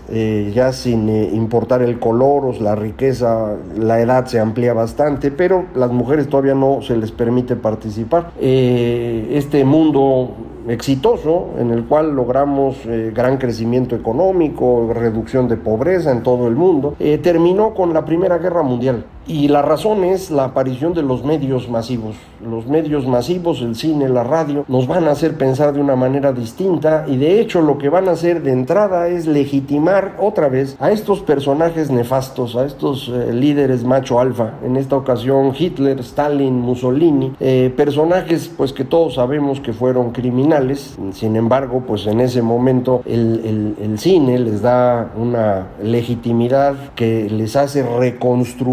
ya 0.55 0.73
sin 0.73 1.11
importar 1.35 1.83
el 1.83 1.99
color 1.99 2.47
o 2.47 2.63
la 2.63 2.77
riqueza, 2.77 3.57
la 3.79 4.01
edad 4.01 4.25
se 4.25 4.41
amplía 4.41 4.73
bastante, 4.73 5.31
pero 5.31 5.67
las 5.75 5.91
mujeres 5.91 6.29
todavía 6.29 6.55
no 6.55 6.81
se 6.81 6.97
les 6.97 7.13
permite 7.13 7.57
participar 7.57 7.74
participar. 7.75 8.33
Eh, 8.41 9.33
este 9.33 9.65
mundo 9.65 10.31
exitoso 10.69 11.51
en 11.59 11.71
el 11.71 11.85
cual 11.85 12.15
logramos 12.15 12.77
eh, 12.87 13.13
gran 13.15 13.39
crecimiento 13.39 13.95
económico, 13.97 14.91
reducción 14.93 15.49
de 15.49 15.57
pobreza 15.57 16.11
en 16.11 16.23
todo 16.23 16.49
el 16.49 16.57
mundo, 16.57 16.95
eh, 16.99 17.19
terminó 17.19 17.75
con 17.75 17.93
la 17.93 18.05
Primera 18.05 18.39
Guerra 18.39 18.63
Mundial. 18.63 19.05
Y 19.27 19.49
la 19.49 19.63
razón 19.63 20.05
es 20.05 20.31
la 20.31 20.45
aparición 20.45 20.93
de 20.93 21.03
los 21.03 21.25
medios 21.25 21.71
masivos. 21.71 22.15
Los 22.47 22.67
medios 22.67 23.07
masivos, 23.07 23.63
el 23.63 23.75
cine, 23.75 24.11
la 24.11 24.23
radio, 24.23 24.67
nos 24.69 24.87
van 24.87 25.05
a 25.05 25.13
hacer 25.13 25.39
pensar 25.39 25.73
de 25.73 25.81
una 25.81 25.97
manera 25.97 26.35
distinta 26.35 27.07
y 27.09 27.17
de 27.17 27.41
hecho 27.41 27.63
lo 27.63 27.79
que 27.79 27.89
van 27.89 28.09
a 28.09 28.13
hacer 28.13 28.43
de 28.43 28.53
entrada 28.53 29.09
es 29.09 29.27
legitimar 29.27 30.17
otra 30.21 30.51
vez 30.51 30.77
a 30.79 30.91
estos 30.91 31.21
personajes 31.21 31.91
nefastos, 31.91 32.55
a 32.55 32.67
estos 32.67 33.09
eh, 33.09 33.33
líderes 33.33 33.83
macho 33.83 34.21
alfa. 34.21 34.59
En 34.63 34.77
esta 34.77 34.95
ocasión 34.95 35.55
Hitler, 35.59 36.01
Stalin, 36.01 36.61
Mussolini, 36.61 37.33
eh, 37.41 37.73
personajes 37.75 38.53
pues 38.55 38.75
que 38.75 38.85
todos 38.85 39.15
sabemos 39.15 39.59
que 39.59 39.73
fueron 39.73 40.11
criminales. 40.13 40.54
Sin 41.13 41.37
embargo, 41.37 41.83
pues 41.87 42.07
en 42.07 42.21
ese 42.21 42.43
momento 42.43 43.03
el, 43.07 43.75
el 43.81 43.99
cine 43.99 44.39
les 44.39 44.63
da 44.63 45.13
una 45.17 45.69
legitimidad 45.83 46.75
que 46.95 47.29
les 47.31 47.57
hace 47.57 47.83
reconstruir 47.83 48.65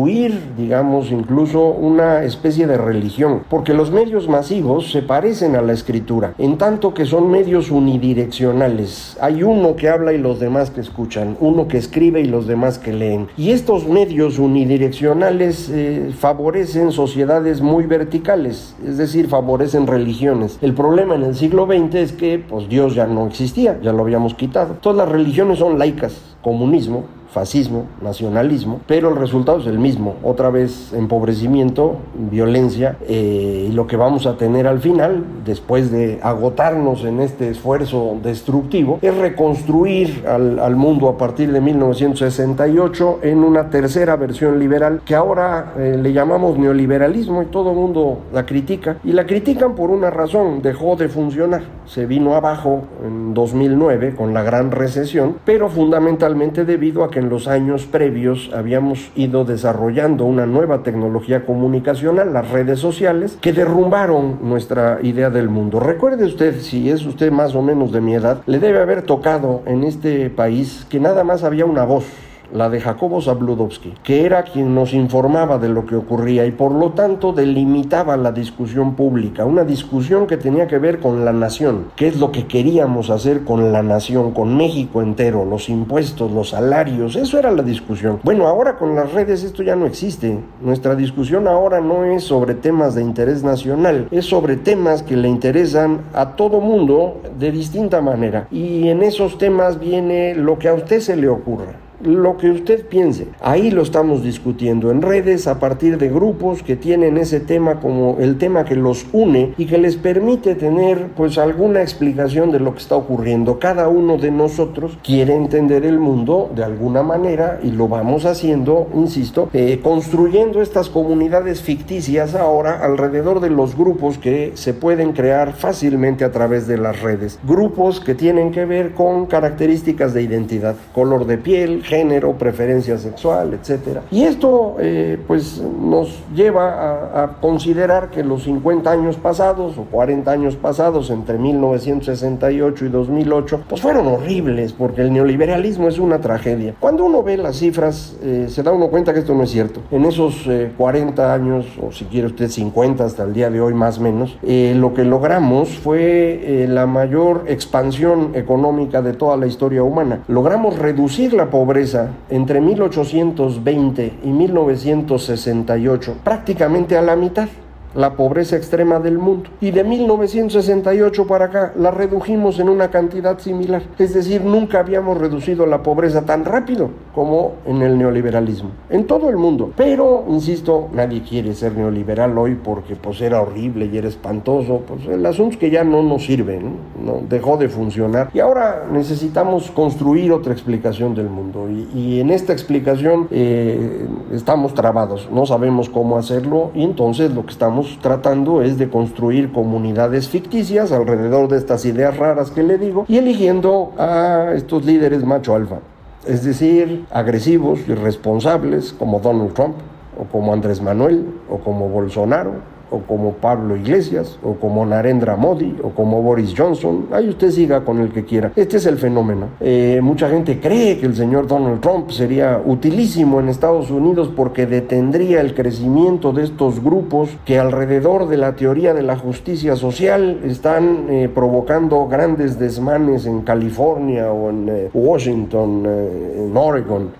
digamos, 0.58 1.12
incluso 1.12 1.66
una 1.66 2.24
especie 2.24 2.68
de 2.68 2.78
religión, 2.78 3.42
porque 3.50 3.74
los 3.74 3.92
medios 3.92 4.28
masivos 4.28 4.92
se 4.92 5.02
parecen 5.02 5.56
a 5.56 5.62
la 5.62 5.74
escritura, 5.74 6.34
en 6.38 6.58
tanto 6.58 6.94
que 6.94 7.06
son 7.06 7.30
medios 7.30 7.72
unidireccionales. 7.72 9.18
Hay 9.22 9.44
uno 9.44 9.76
que 9.76 9.90
habla 9.90 10.14
y 10.14 10.18
los 10.18 10.40
demás 10.40 10.70
que 10.70 10.82
escuchan, 10.82 11.38
uno 11.40 11.68
que 11.68 11.78
escribe 11.78 12.22
y 12.22 12.26
los 12.26 12.48
demás 12.48 12.78
que 12.78 12.94
leen. 12.94 13.28
Y 13.38 13.52
estos 13.52 13.88
medios 13.88 14.40
unidireccionales 14.40 15.70
eh, 15.70 16.12
favorecen 16.18 16.92
sociedades 16.92 17.62
muy 17.62 17.86
verticales, 17.86 18.76
es 18.86 18.98
decir, 18.98 19.28
favorecen 19.28 19.88
religiones. 19.88 20.58
El 20.62 20.74
problema 20.74 21.16
en 21.16 21.24
el 21.24 21.36
siglo 21.36 21.66
Es 21.72 22.12
que 22.12 22.38
pues, 22.38 22.68
Dios 22.68 22.96
ya 22.96 23.08
no 23.08 23.28
existía, 23.28 23.80
ya 23.82 23.94
lo 23.94 24.04
habíamos 24.04 24.34
quitado. 24.34 24.74
Todas 24.82 24.98
las 24.98 25.08
religiones 25.08 25.60
son 25.60 25.80
laicas, 25.80 26.20
comunismo, 26.42 27.06
fascismo, 27.32 27.86
nacionalismo, 28.02 28.82
pero 28.88 29.10
el 29.10 29.16
resultado 29.16 29.60
es 29.60 29.68
el 29.68 29.80
mismo, 29.80 30.16
otra 30.22 30.50
vez 30.50 30.94
empobrecimiento, 30.94 31.98
violencia, 32.30 32.98
eh, 33.08 33.68
y 33.70 33.72
lo 33.72 33.88
que 33.88 33.96
vamos 33.96 34.26
a 34.26 34.38
tener 34.38 34.68
al 34.68 34.80
final, 34.80 35.24
después 35.46 35.92
de 35.92 36.20
agotarnos 36.22 37.06
en 37.06 37.22
este 37.22 37.50
esfuerzo 37.50 38.18
destructivo, 38.22 39.00
es 39.02 39.16
reconstruir 39.16 40.26
al, 40.28 40.76
mundo 40.76 41.10
a 41.10 41.18
partir 41.18 41.52
de 41.52 41.62
1968 41.62 43.20
en 43.24 43.44
una 43.44 43.70
tercera 43.70 44.16
versión 44.16 44.60
liberal 44.60 45.02
que 45.06 45.16
ahora 45.16 45.74
eh, 45.78 45.98
le 46.02 46.14
llamamos 46.14 46.58
neoliberalismo 46.58 47.44
y 47.44 47.46
todo 47.48 47.72
el 47.72 47.78
mundo 47.78 48.20
la 48.34 48.46
critica, 48.46 48.98
y 49.04 49.14
la 49.14 49.26
critican 49.26 49.76
por 49.76 49.90
una 49.90 50.10
razón, 50.10 50.62
dejó 50.62 50.96
de 50.96 51.08
funcionar, 51.08 51.62
se 51.86 52.06
vino 52.06 52.36
abajo 52.36 52.84
en 53.06 53.34
2009 53.34 54.16
con 54.16 54.34
la 54.34 54.44
gran 54.44 54.72
recesión, 54.72 55.38
pero 55.46 55.70
fundamentalmente 55.70 56.66
debido 56.66 57.04
a 57.04 57.10
que 57.10 57.21
en 57.22 57.30
los 57.30 57.48
años 57.48 57.86
previos 57.86 58.52
habíamos 58.54 59.12
ido 59.16 59.46
desarrollando 59.46 60.26
una 60.26 60.46
nueva 60.46 60.84
tecnología 60.84 61.46
comunicacional, 61.46 62.34
las 62.34 62.50
redes 62.50 62.80
sociales, 62.80 63.38
que 63.40 63.54
derrumbaron 63.54 64.40
nuestra 64.42 65.00
idea 65.04 65.30
del 65.30 65.48
mundo. 65.48 65.80
Recuerde 65.80 66.26
usted, 66.26 66.60
si 66.60 66.90
es 66.90 67.06
usted 67.06 67.32
más 67.32 67.56
o 67.56 67.62
menos 67.62 67.92
de 67.92 68.02
mi 68.02 68.16
edad, 68.16 68.42
le 68.48 68.60
debe 68.60 68.82
haber 68.82 69.04
tocado 69.04 69.62
en 69.66 69.84
este 69.84 70.30
país 70.30 70.86
que 70.90 71.00
nada 71.00 71.24
más 71.24 71.44
había 71.44 71.66
una 71.66 71.86
voz 71.86 72.06
la 72.54 72.70
de 72.70 72.82
Jacobo 72.82 73.22
Zabludowski, 73.22 73.94
que 74.04 74.26
era 74.26 74.44
quien 74.44 74.76
nos 74.76 74.94
informaba 74.94 75.58
de 75.58 75.70
lo 75.70 75.86
que 75.86 75.96
ocurría 75.96 76.46
y 76.46 76.52
por 76.52 76.72
lo 76.72 76.92
tanto 76.92 77.34
delimitaba 77.34 78.18
la 78.18 78.32
discusión 78.32 78.96
pública, 78.96 79.46
una 79.46 79.64
discusión 79.64 80.28
que 80.28 80.38
tenía 80.38 80.68
que 80.68 80.78
ver 80.78 81.00
con 81.00 81.26
la 81.26 81.34
nación, 81.34 81.86
qué 81.96 82.08
es 82.08 82.20
lo 82.20 82.32
que 82.32 82.48
queríamos 82.48 83.10
hacer 83.10 83.44
con 83.44 83.72
la 83.72 83.84
nación, 83.84 84.32
con 84.32 84.56
México 84.58 85.02
entero, 85.02 85.46
los 85.46 85.70
impuestos, 85.70 86.32
los 86.32 86.50
salarios, 86.50 87.16
eso 87.16 87.40
era 87.40 87.52
la 87.52 87.64
discusión. 87.64 88.20
Bueno, 88.24 88.48
ahora 88.48 88.78
con 88.78 88.96
las 88.96 89.12
redes 89.14 89.44
esto 89.44 89.64
ya 89.64 89.76
no 89.76 89.86
existe. 89.86 90.40
Nuestra 90.62 90.96
discusión 90.96 91.48
ahora 91.48 91.82
no 91.82 92.06
es 92.06 92.24
sobre 92.24 92.54
temas 92.56 92.96
de 92.96 93.02
interés 93.02 93.44
nacional, 93.44 94.08
es 94.12 94.26
sobre 94.26 94.58
temas 94.58 95.04
que 95.04 95.16
le 95.16 95.28
interesan 95.28 96.02
a 96.14 96.36
todo 96.36 96.60
mundo 96.60 97.22
de 97.38 97.52
distinta 97.52 98.02
manera. 98.02 98.48
Y 98.52 98.90
en 98.90 99.04
esos 99.04 99.38
temas 99.38 99.80
viene 99.80 100.36
lo 100.36 100.60
que 100.60 100.68
a 100.68 100.74
usted 100.74 101.00
se 101.00 101.16
le 101.16 101.28
ocurra 101.28 101.91
lo 102.04 102.38
que 102.38 102.50
usted 102.50 102.86
piense. 102.86 103.28
Ahí 103.42 103.72
lo 103.72 103.82
estamos 103.82 104.24
discutiendo 104.24 104.92
en 104.92 105.02
redes 105.02 105.48
a 105.48 105.60
partir 105.60 105.98
de 105.98 106.10
grupos 106.10 106.64
que 106.64 106.76
tienen 106.76 107.18
ese 107.18 107.40
tema 107.40 107.80
como 107.80 108.18
el 108.20 108.38
tema 108.38 108.66
que 108.66 108.76
los 108.76 109.06
une 109.12 109.54
y 109.58 109.66
que 109.66 109.78
les 109.78 109.98
permite 109.98 110.56
tener 110.56 111.08
pues 111.16 111.38
alguna 111.38 111.82
explicación 111.82 112.52
de 112.52 112.60
lo 112.60 112.74
que 112.74 112.80
está 112.80 112.96
ocurriendo. 112.96 113.60
Cada 113.60 113.88
uno 113.88 114.18
de 114.18 114.32
nosotros 114.32 114.98
quiere 115.04 115.36
entender 115.36 115.86
el 115.86 116.00
mundo 116.00 116.52
de 116.56 116.64
alguna 116.64 117.04
manera 117.04 117.60
y 117.64 117.72
lo 117.72 117.88
vamos 117.88 118.26
haciendo, 118.26 118.88
insisto, 118.94 119.50
eh, 119.54 119.80
construyendo 119.82 120.62
estas 120.62 120.90
comunidades 120.90 121.62
ficticias 121.62 122.36
ahora 122.36 122.84
alrededor 122.84 123.40
de 123.40 123.50
los 123.50 123.76
grupos 123.76 124.18
que 124.18 124.52
se 124.56 124.74
pueden 124.74 125.14
crear 125.14 125.54
fácilmente 125.54 126.24
a 126.24 126.32
través 126.32 126.68
de 126.68 126.78
las 126.78 127.02
redes. 127.02 127.40
Grupos 127.48 128.00
que 128.00 128.16
tienen 128.16 128.52
que 128.52 128.66
ver 128.66 128.94
con 128.94 129.26
características 129.26 130.14
de 130.14 130.24
identidad, 130.24 130.76
color 130.94 131.26
de 131.26 131.38
piel, 131.38 131.84
género, 131.92 132.32
preferencia 132.38 132.98
sexual, 132.98 133.54
etcétera. 133.54 134.04
Y 134.12 134.24
esto 134.24 134.78
eh, 134.80 135.20
pues 135.28 135.62
nos 135.62 136.08
lleva 136.34 137.22
a, 137.22 137.42
considerar 137.42 138.10
que 138.12 138.24
los 138.24 138.44
50 138.44 138.90
años 138.90 139.18
pasados 139.18 139.78
o 139.78 139.84
40 139.84 140.32
años 140.32 140.56
pasados 140.56 141.10
entre 141.10 141.38
1968 141.38 142.86
y 142.86 142.90
2008 142.90 143.64
pues 143.68 143.82
fueron 143.82 144.08
horribles 144.08 144.72
porque 144.72 145.02
el 145.02 145.12
neoliberalismo 145.12 145.90
es 145.90 146.00
una 146.00 146.20
tragedia. 146.22 146.76
Cuando 146.80 147.04
uno 147.04 147.24
ve 147.24 147.36
las 147.36 147.58
cifras 147.58 148.16
eh, 148.24 148.46
se 148.48 148.64
da 148.64 148.72
uno 148.72 148.88
cuenta 148.88 149.14
que 149.14 149.20
esto 149.20 149.36
no 149.36 149.44
es 149.44 149.52
cierto. 149.52 149.82
En 149.92 150.06
esos 150.06 150.48
40 150.78 151.22
eh, 151.22 151.32
años 151.32 151.66
o 151.82 151.92
si 151.92 152.06
quiere 152.06 152.28
usted 152.28 152.48
50 152.48 153.04
hasta 153.04 153.24
el 153.24 153.34
día 153.34 153.50
de 153.50 153.60
hoy 153.60 153.74
más 153.74 153.98
o 153.98 154.02
menos, 154.02 154.38
lo 154.42 154.94
que 154.94 155.04
logramos 155.04 155.70
fue 155.70 156.66
la 156.70 156.86
mayor 156.86 157.44
expansión 157.48 158.32
económica 158.34 159.02
de 159.02 159.12
toda 159.12 159.36
la 159.36 159.48
historia 159.48 159.84
humana. 159.84 160.24
Logramos 160.30 160.80
reducir 160.80 161.34
la 161.34 161.50
pobreza 161.50 161.81
entre 162.30 162.62
1820 162.62 164.14
y 164.24 164.28
1968 164.28 166.16
prácticamente 166.24 166.98
a 166.98 167.02
la 167.02 167.16
mitad. 167.16 167.48
La 167.96 168.14
pobreza 168.16 168.56
extrema 168.56 169.00
del 169.00 169.18
mundo. 169.18 169.50
Y 169.60 169.72
de 169.72 169.84
1968 169.84 171.28
para 171.28 171.46
acá 171.46 171.74
la 171.76 171.92
redujimos 171.92 172.60
en 172.60 172.70
una 172.70 172.90
cantidad 172.90 173.40
similar. 173.40 173.84
Es 173.98 174.14
decir, 174.14 174.44
nunca 174.44 174.80
habíamos 174.80 175.18
reducido 175.18 175.66
la 175.66 175.84
pobreza 175.84 176.24
tan 176.24 176.46
rápido 176.46 176.90
como 177.14 177.54
en 177.66 177.82
el 177.82 177.98
neoliberalismo. 177.98 178.72
En 178.90 179.06
todo 179.06 179.30
el 179.30 179.38
mundo. 179.38 179.72
Pero, 179.76 180.26
insisto, 180.30 180.90
nadie 180.94 181.22
quiere 181.22 181.54
ser 181.54 181.76
neoliberal 181.76 182.38
hoy 182.38 182.56
porque 182.56 182.96
pues 182.96 183.22
era 183.22 183.42
horrible 183.42 183.90
y 183.92 183.98
era 183.98 184.08
espantoso. 184.08 184.82
Pues 184.88 185.06
el 185.08 185.26
asunto 185.26 185.54
es 185.54 185.58
que 185.58 185.70
ya 185.70 185.84
no 185.84 186.02
nos 186.02 186.26
sirve, 186.26 186.60
¿no? 186.60 187.22
dejó 187.30 187.58
de 187.58 187.70
funcionar. 187.70 188.30
Y 188.34 188.40
ahora 188.40 188.88
necesitamos 188.92 189.72
construir 189.72 190.32
otra 190.32 190.54
explicación 190.54 191.16
del 191.16 191.30
mundo. 191.30 191.68
Y, 191.70 192.20
en 192.22 192.30
esta 192.30 192.54
explicación 192.54 193.28
eh, 193.32 194.06
estamos 194.32 194.74
trabados. 194.74 195.30
No 195.32 195.46
sabemos 195.46 195.90
cómo 195.90 196.18
hacerlo 196.18 196.72
y 196.76 196.84
entonces 196.84 197.34
lo 197.34 197.46
que 197.46 197.52
estamos 197.52 197.81
tratando 198.02 198.62
es 198.62 198.78
de 198.78 198.90
construir 198.90 199.52
comunidades 199.52 200.30
ficticias 200.30 200.92
alrededor 200.92 201.48
de 201.48 201.58
estas 201.58 201.86
ideas 201.86 202.18
raras 202.18 202.52
que 202.52 202.64
le 202.64 202.78
digo 202.78 203.06
y 203.08 203.18
eligiendo 203.18 203.94
a 203.98 204.52
estos 204.56 204.86
líderes 204.86 205.24
macho 205.24 205.56
alfa. 205.56 205.80
Es 206.26 206.44
decir, 206.44 207.06
agresivos, 207.12 207.80
irresponsables 207.88 208.94
como 208.94 209.20
Donald 209.20 209.54
Trump 209.54 209.76
o 210.20 210.26
como 210.26 210.54
Andrés 210.54 210.82
Manuel 210.82 211.26
o 211.50 211.58
como 211.58 211.90
Bolsonaro 211.90 212.54
o 212.92 213.00
como 213.00 213.34
Pablo 213.34 213.76
Iglesias, 213.76 214.38
o 214.44 214.56
como 214.56 214.86
Narendra 214.86 215.36
Modi, 215.36 215.76
o 215.82 215.90
como 215.90 216.22
Boris 216.22 216.54
Johnson. 216.56 217.08
Ahí 217.12 217.30
usted 217.30 217.50
siga 217.50 217.84
con 217.84 218.00
el 218.00 218.12
que 218.12 218.26
quiera. 218.26 218.52
Este 218.56 218.78
es 218.78 218.86
el 218.86 218.98
fenómeno. 218.98 219.48
Eh, 219.60 220.00
mucha 220.04 220.30
gente 220.30 220.60
cree 220.60 221.00
que 221.00 221.06
el 221.06 221.16
señor 221.16 221.48
Donald 221.48 221.80
Trump 221.80 222.12
sería 222.12 222.62
utilísimo 222.64 223.40
en 223.40 223.50
Estados 223.50 223.90
Unidos 223.90 224.30
porque 224.36 224.66
detendría 224.66 225.42
el 225.42 225.56
crecimiento 225.56 226.34
de 226.34 226.44
estos 226.44 226.84
grupos 226.84 227.30
que 227.46 227.58
alrededor 227.58 228.28
de 228.28 228.38
la 228.38 228.56
teoría 228.56 228.94
de 228.94 229.04
la 229.04 229.18
justicia 229.18 229.76
social 229.76 230.42
están 230.44 231.06
eh, 231.10 231.30
provocando 231.34 232.08
grandes 232.08 232.60
desmanes 232.60 233.26
en 233.26 233.42
California 233.42 234.32
o 234.32 234.50
en 234.50 234.70
eh, 234.70 234.90
Washington, 234.94 235.86
en 235.86 236.58
Oregon. 236.58 237.12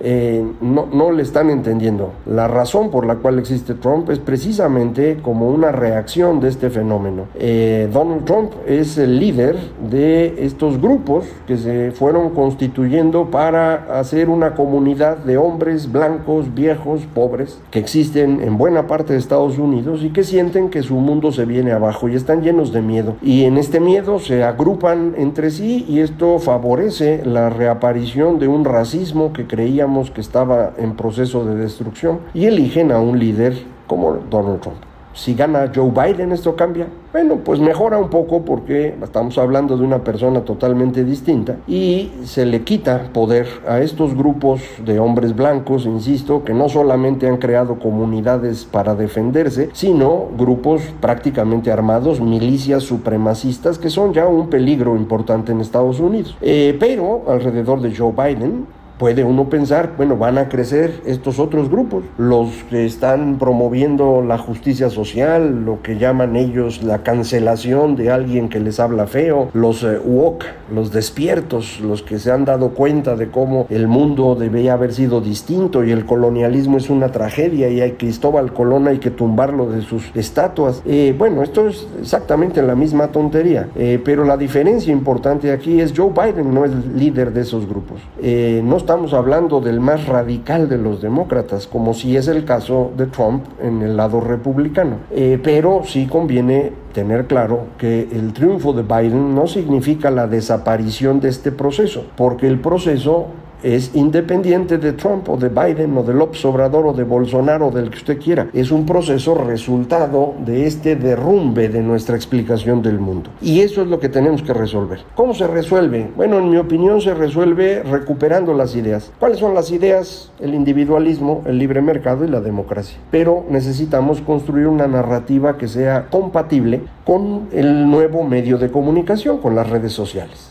no, 0.62 0.88
no 0.92 1.12
le 1.12 1.24
están 1.24 1.50
entendiendo. 1.50 2.12
La 2.26 2.48
razón 2.48 2.92
por 2.92 3.06
la 3.06 3.16
cual 3.16 3.40
existe 3.40 3.76
Trump 3.76 4.10
es 4.10 4.20
precisamente 4.20 5.20
como 5.22 5.48
un 5.48 5.61
una 5.62 5.72
reacción 5.72 6.40
de 6.40 6.50
este 6.50 6.72
fenómeno. 6.72 7.28
Eh, 7.36 7.88
Donald 7.94 8.26
Trump 8.26 8.52
es 8.66 8.98
el 8.98 9.20
líder 9.20 9.58
de 9.92 10.44
estos 10.44 10.82
grupos 10.82 11.26
que 11.46 11.56
se 11.56 11.92
fueron 11.92 12.32
constituyendo 12.32 13.30
para 13.30 14.00
hacer 14.00 14.28
una 14.28 14.56
comunidad 14.56 15.18
de 15.18 15.38
hombres 15.38 15.92
blancos, 15.92 16.56
viejos, 16.56 17.02
pobres, 17.14 17.60
que 17.70 17.78
existen 17.78 18.42
en 18.42 18.58
buena 18.58 18.88
parte 18.88 19.14
de 19.14 19.20
Estados 19.20 19.60
Unidos 19.60 20.04
y 20.04 20.10
que 20.10 20.24
sienten 20.24 20.72
que 20.72 20.82
su 20.82 20.96
mundo 20.96 21.32
se 21.32 21.46
viene 21.46 21.74
abajo 21.74 22.10
y 22.10 22.16
están 22.16 22.42
llenos 22.42 22.74
de 22.74 22.82
miedo. 22.82 23.18
Y 23.22 23.44
en 23.44 23.58
este 23.58 23.80
miedo 23.80 24.18
se 24.18 24.44
agrupan 24.44 25.14
entre 25.16 25.52
sí 25.52 25.86
y 25.88 26.00
esto 26.00 26.40
favorece 26.40 27.22
la 27.24 27.52
reaparición 27.52 28.40
de 28.40 28.48
un 28.48 28.66
racismo 28.66 29.32
que 29.32 29.46
creíamos 29.46 30.10
que 30.10 30.22
estaba 30.22 30.74
en 30.80 30.96
proceso 30.96 31.46
de 31.46 31.54
destrucción 31.54 32.22
y 32.34 32.48
eligen 32.48 32.92
a 32.92 33.00
un 33.00 33.20
líder 33.20 33.54
como 33.86 34.18
Donald 34.32 34.62
Trump. 34.62 34.91
Si 35.22 35.36
gana 35.36 35.72
Joe 35.72 35.92
Biden, 35.92 36.32
¿esto 36.32 36.56
cambia? 36.56 36.88
Bueno, 37.12 37.42
pues 37.44 37.60
mejora 37.60 38.00
un 38.00 38.10
poco 38.10 38.44
porque 38.44 38.96
estamos 39.04 39.38
hablando 39.38 39.78
de 39.78 39.84
una 39.84 40.04
persona 40.04 40.42
totalmente 40.42 41.04
distinta 41.04 41.58
y 41.68 42.10
se 42.24 42.44
le 42.44 42.64
quita 42.64 43.12
poder 43.14 43.48
a 43.68 43.82
estos 43.82 44.16
grupos 44.16 44.64
de 44.84 45.00
hombres 45.00 45.36
blancos, 45.36 45.86
insisto, 45.86 46.44
que 46.44 46.56
no 46.56 46.70
solamente 46.70 47.28
han 47.28 47.38
creado 47.38 47.78
comunidades 47.78 48.66
para 48.66 48.96
defenderse, 48.96 49.70
sino 49.74 50.26
grupos 50.36 50.82
prácticamente 51.00 51.72
armados, 51.72 52.20
milicias 52.20 52.82
supremacistas, 52.82 53.78
que 53.78 53.92
son 53.92 54.14
ya 54.14 54.26
un 54.26 54.50
peligro 54.50 54.96
importante 54.96 55.52
en 55.52 55.62
Estados 55.62 56.00
Unidos. 56.00 56.36
Eh, 56.42 56.76
pero 56.80 57.26
alrededor 57.28 57.80
de 57.82 57.96
Joe 57.96 58.12
Biden, 58.12 58.66
puede 59.02 59.24
uno 59.24 59.50
pensar, 59.50 59.94
bueno, 59.98 60.16
van 60.16 60.38
a 60.38 60.48
crecer 60.48 61.02
estos 61.08 61.40
otros 61.40 61.72
grupos, 61.72 62.04
los 62.20 62.52
que 62.70 62.86
están 62.86 63.40
promoviendo 63.40 64.22
la 64.22 64.38
justicia 64.38 64.92
social, 64.92 65.66
lo 65.66 65.82
que 65.82 65.98
llaman 65.98 66.36
ellos 66.36 66.84
la 66.84 67.02
cancelación 67.02 67.96
de 67.96 68.12
alguien 68.12 68.48
que 68.48 68.60
les 68.60 68.80
habla 68.80 69.08
feo, 69.08 69.50
los 69.54 69.82
uh, 69.82 69.98
woke, 70.06 70.46
los 70.72 70.92
despiertos, 70.92 71.80
los 71.80 72.04
que 72.04 72.20
se 72.20 72.32
han 72.32 72.46
dado 72.46 72.76
cuenta 72.76 73.16
de 73.16 73.32
cómo 73.32 73.66
el 73.72 73.88
mundo 73.88 74.36
debía 74.36 74.74
haber 74.74 74.94
sido 74.94 75.20
distinto 75.20 75.84
y 75.84 75.90
el 75.90 76.06
colonialismo 76.06 76.78
es 76.78 76.92
una 76.92 77.12
tragedia 77.12 77.70
y 77.70 77.82
hay 77.82 77.94
Cristóbal 77.94 78.54
Colón 78.54 78.88
hay 78.88 79.00
que 79.00 79.10
tumbarlo 79.10 79.68
de 79.72 79.82
sus 79.82 80.16
estatuas. 80.16 80.84
Eh, 80.86 81.16
bueno, 81.18 81.42
esto 81.42 81.68
es 81.68 81.88
exactamente 82.00 82.62
la 82.62 82.76
misma 82.76 83.08
tontería, 83.08 83.68
eh, 83.76 84.00
pero 84.06 84.26
la 84.26 84.38
diferencia 84.38 84.94
importante 84.94 85.52
aquí 85.52 85.82
es 85.82 85.92
Joe 85.98 86.12
Biden 86.12 86.54
no 86.54 86.66
es 86.66 86.72
líder 86.96 87.34
de 87.34 87.42
esos 87.42 87.68
grupos. 87.68 88.00
Eh, 88.22 88.62
no 88.64 88.78
está 88.78 88.91
estamos 88.92 89.14
hablando 89.14 89.62
del 89.62 89.80
más 89.80 90.06
radical 90.06 90.68
de 90.68 90.78
los 90.78 91.02
demócratas, 91.02 91.66
como 91.66 91.94
si 91.94 92.18
es 92.18 92.28
el 92.28 92.44
caso 92.44 92.92
de 92.98 93.06
Trump 93.06 93.46
en 93.62 93.82
el 93.82 93.96
lado 93.96 94.20
republicano. 94.20 94.98
Eh, 95.12 95.40
pero 95.42 95.84
sí 95.86 96.08
conviene 96.08 96.74
tener 96.94 97.26
claro 97.26 97.68
que 97.78 98.10
el 98.12 98.34
triunfo 98.34 98.74
de 98.74 98.84
Biden 98.84 99.34
no 99.34 99.48
significa 99.48 100.12
la 100.12 100.28
desaparición 100.28 101.22
de 101.22 101.30
este 101.30 101.54
proceso, 101.54 102.04
porque 102.18 102.48
el 102.50 102.60
proceso 102.60 103.28
es 103.64 103.96
independiente 103.96 104.78
de 104.78 104.94
Trump 104.94 105.30
o 105.30 105.38
de 105.38 105.50
Biden 105.50 105.98
o 105.98 106.04
de 106.04 106.14
López 106.14 106.44
Obrador 106.46 106.88
o 106.88 106.94
de 106.94 107.04
Bolsonaro 107.04 107.68
o 107.68 107.72
del 107.72 107.90
que 107.90 107.98
usted 107.98 108.20
quiera. 108.20 108.48
Es 108.54 108.72
un 108.72 108.86
proceso 108.86 109.36
resultado 109.36 110.34
de 110.46 110.68
este 110.68 110.96
derrumbe 110.96 111.70
de 111.70 111.82
nuestra 111.82 112.16
explicación 112.16 112.82
del 112.82 113.00
mundo. 113.00 113.30
Y 113.42 113.62
eso 113.62 113.82
es 113.82 113.88
lo 113.88 114.00
que 114.00 114.10
tenemos 114.10 114.42
que 114.42 114.54
resolver. 114.54 115.02
¿Cómo 115.16 115.34
se 115.34 115.48
resuelve? 115.48 116.10
Bueno, 116.16 116.40
en 116.40 116.50
mi 116.50 116.58
opinión 116.58 117.02
se 117.02 117.14
resuelve 117.14 117.84
recuperando 117.84 118.54
las 118.54 118.76
ideas. 118.76 119.12
¿Cuáles 119.20 119.40
son 119.40 119.54
las 119.54 119.72
ideas? 119.72 120.32
El 120.40 120.54
individualismo, 120.54 121.44
el 121.46 121.58
libre 121.58 121.82
mercado 121.82 122.26
y 122.26 122.28
la 122.28 122.42
democracia. 122.42 122.98
Pero 123.12 123.46
necesitamos 123.50 124.22
construir 124.22 124.68
una 124.68 124.88
narrativa 124.88 125.58
que 125.58 125.68
sea 125.68 126.08
compatible 126.10 126.82
con 127.06 127.48
el 127.52 127.90
nuevo 127.90 128.24
medio 128.24 128.58
de 128.58 128.72
comunicación, 128.72 129.38
con 129.40 129.56
las 129.56 129.70
redes 129.70 129.94
sociales 129.94 130.51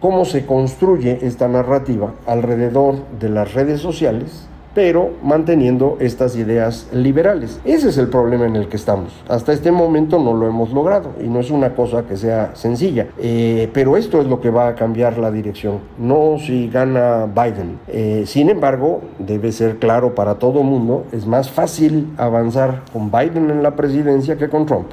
cómo 0.00 0.24
se 0.24 0.46
construye 0.46 1.18
esta 1.22 1.48
narrativa 1.48 2.12
alrededor 2.26 2.96
de 3.18 3.28
las 3.28 3.54
redes 3.54 3.80
sociales, 3.80 4.48
pero 4.74 5.10
manteniendo 5.24 5.96
estas 5.98 6.36
ideas 6.36 6.88
liberales. 6.92 7.60
Ese 7.64 7.88
es 7.88 7.98
el 7.98 8.08
problema 8.08 8.46
en 8.46 8.54
el 8.54 8.68
que 8.68 8.76
estamos. 8.76 9.12
Hasta 9.28 9.52
este 9.52 9.72
momento 9.72 10.20
no 10.20 10.34
lo 10.34 10.46
hemos 10.46 10.70
logrado 10.70 11.14
y 11.20 11.26
no 11.26 11.40
es 11.40 11.50
una 11.50 11.74
cosa 11.74 12.04
que 12.04 12.16
sea 12.16 12.54
sencilla, 12.54 13.08
eh, 13.18 13.68
pero 13.72 13.96
esto 13.96 14.20
es 14.20 14.28
lo 14.28 14.40
que 14.40 14.50
va 14.50 14.68
a 14.68 14.74
cambiar 14.76 15.18
la 15.18 15.32
dirección, 15.32 15.80
no 15.98 16.36
si 16.38 16.68
gana 16.68 17.26
Biden. 17.26 17.80
Eh, 17.88 18.22
sin 18.26 18.50
embargo, 18.50 19.00
debe 19.18 19.50
ser 19.50 19.78
claro 19.78 20.14
para 20.14 20.36
todo 20.36 20.62
mundo, 20.62 21.06
es 21.10 21.26
más 21.26 21.50
fácil 21.50 22.12
avanzar 22.16 22.82
con 22.92 23.10
Biden 23.10 23.50
en 23.50 23.64
la 23.64 23.74
presidencia 23.74 24.36
que 24.36 24.48
con 24.48 24.66
Trump 24.66 24.86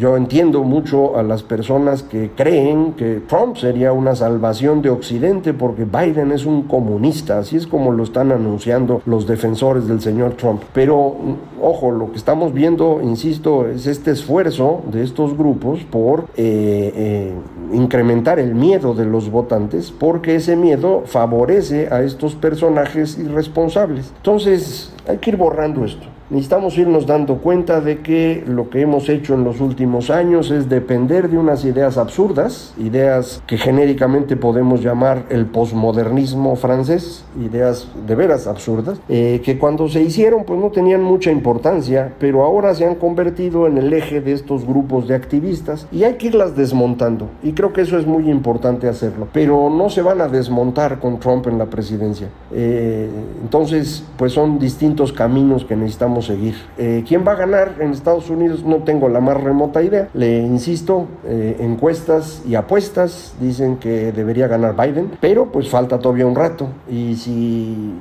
yo 0.00 0.16
entiendo 0.16 0.64
mucho 0.64 1.18
a 1.18 1.22
las 1.22 1.42
personas 1.42 2.02
que 2.02 2.30
creen 2.34 2.94
que 2.94 3.20
Trump 3.28 3.58
sería 3.58 3.92
una 3.92 4.16
salvación 4.16 4.80
de 4.80 4.88
Occidente 4.88 5.52
porque 5.52 5.84
Biden 5.84 6.32
es 6.32 6.46
un 6.46 6.62
comunista, 6.62 7.38
así 7.38 7.58
es 7.58 7.66
como 7.66 7.92
lo 7.92 8.02
están 8.02 8.32
anunciando 8.32 9.02
los 9.04 9.26
defensores 9.26 9.86
del 9.86 10.00
señor 10.00 10.38
Trump. 10.38 10.62
Pero, 10.72 11.16
ojo, 11.60 11.90
lo 11.90 12.10
que 12.12 12.16
estamos 12.16 12.54
viendo, 12.54 13.00
insisto, 13.02 13.68
es 13.68 13.86
este 13.86 14.12
esfuerzo 14.12 14.80
de 14.90 15.02
estos 15.02 15.36
grupos 15.36 15.80
por 15.84 16.20
eh, 16.34 16.92
eh, 16.96 17.34
incrementar 17.74 18.38
el 18.38 18.54
miedo 18.54 18.94
de 18.94 19.04
los 19.04 19.30
votantes 19.30 19.92
porque 19.92 20.36
ese 20.36 20.56
miedo 20.56 21.02
favorece 21.04 21.88
a 21.92 22.02
estos 22.02 22.34
personajes 22.34 23.18
irresponsables. 23.18 24.14
Entonces, 24.16 24.94
hay 25.06 25.18
que 25.18 25.28
ir 25.28 25.36
borrando 25.36 25.84
esto. 25.84 26.06
Necesitamos 26.30 26.78
irnos 26.78 27.06
dando 27.06 27.38
cuenta 27.38 27.80
de 27.80 27.98
que 28.02 28.44
lo 28.46 28.70
que 28.70 28.82
hemos 28.82 29.08
hecho 29.08 29.34
en 29.34 29.42
los 29.42 29.60
últimos 29.60 30.10
años 30.10 30.52
es 30.52 30.68
depender 30.68 31.28
de 31.28 31.36
unas 31.36 31.64
ideas 31.64 31.98
absurdas, 31.98 32.72
ideas 32.78 33.42
que 33.48 33.58
genéricamente 33.58 34.36
podemos 34.36 34.80
llamar 34.80 35.24
el 35.30 35.46
posmodernismo 35.46 36.54
francés, 36.54 37.24
ideas 37.44 37.88
de 38.06 38.14
veras 38.14 38.46
absurdas, 38.46 39.00
eh, 39.08 39.42
que 39.44 39.58
cuando 39.58 39.88
se 39.88 40.02
hicieron 40.02 40.44
pues 40.44 40.60
no 40.60 40.70
tenían 40.70 41.02
mucha 41.02 41.32
importancia, 41.32 42.12
pero 42.20 42.44
ahora 42.44 42.76
se 42.76 42.86
han 42.86 42.94
convertido 42.94 43.66
en 43.66 43.78
el 43.78 43.92
eje 43.92 44.20
de 44.20 44.30
estos 44.30 44.64
grupos 44.64 45.08
de 45.08 45.16
activistas 45.16 45.88
y 45.90 46.04
hay 46.04 46.14
que 46.14 46.28
irlas 46.28 46.54
desmontando. 46.54 47.28
Y 47.42 47.54
creo 47.54 47.72
que 47.72 47.80
eso 47.80 47.98
es 47.98 48.06
muy 48.06 48.30
importante 48.30 48.86
hacerlo, 48.86 49.26
pero 49.32 49.68
no 49.68 49.90
se 49.90 50.02
van 50.02 50.20
a 50.20 50.28
desmontar 50.28 51.00
con 51.00 51.18
Trump 51.18 51.48
en 51.48 51.58
la 51.58 51.66
presidencia. 51.66 52.28
Eh, 52.52 53.08
entonces, 53.42 54.04
pues 54.16 54.32
son 54.32 54.60
distintos 54.60 55.12
caminos 55.12 55.64
que 55.64 55.74
necesitamos 55.74 56.19
seguir. 56.22 56.54
Eh, 56.78 57.04
¿Quién 57.06 57.24
va 57.26 57.32
a 57.32 57.36
ganar 57.36 57.76
en 57.80 57.90
Estados 57.92 58.30
Unidos? 58.30 58.64
No 58.64 58.78
tengo 58.84 59.08
la 59.08 59.20
más 59.20 59.40
remota 59.40 59.82
idea. 59.82 60.08
Le 60.14 60.38
insisto, 60.38 61.06
eh, 61.24 61.56
encuestas 61.60 62.42
y 62.46 62.54
apuestas 62.54 63.34
dicen 63.40 63.76
que 63.76 64.12
debería 64.12 64.48
ganar 64.48 64.74
Biden, 64.76 65.12
pero 65.20 65.46
pues 65.46 65.68
falta 65.68 65.98
todavía 65.98 66.26
un 66.26 66.34
rato. 66.34 66.68
Y 66.90 67.16
si 67.16 67.94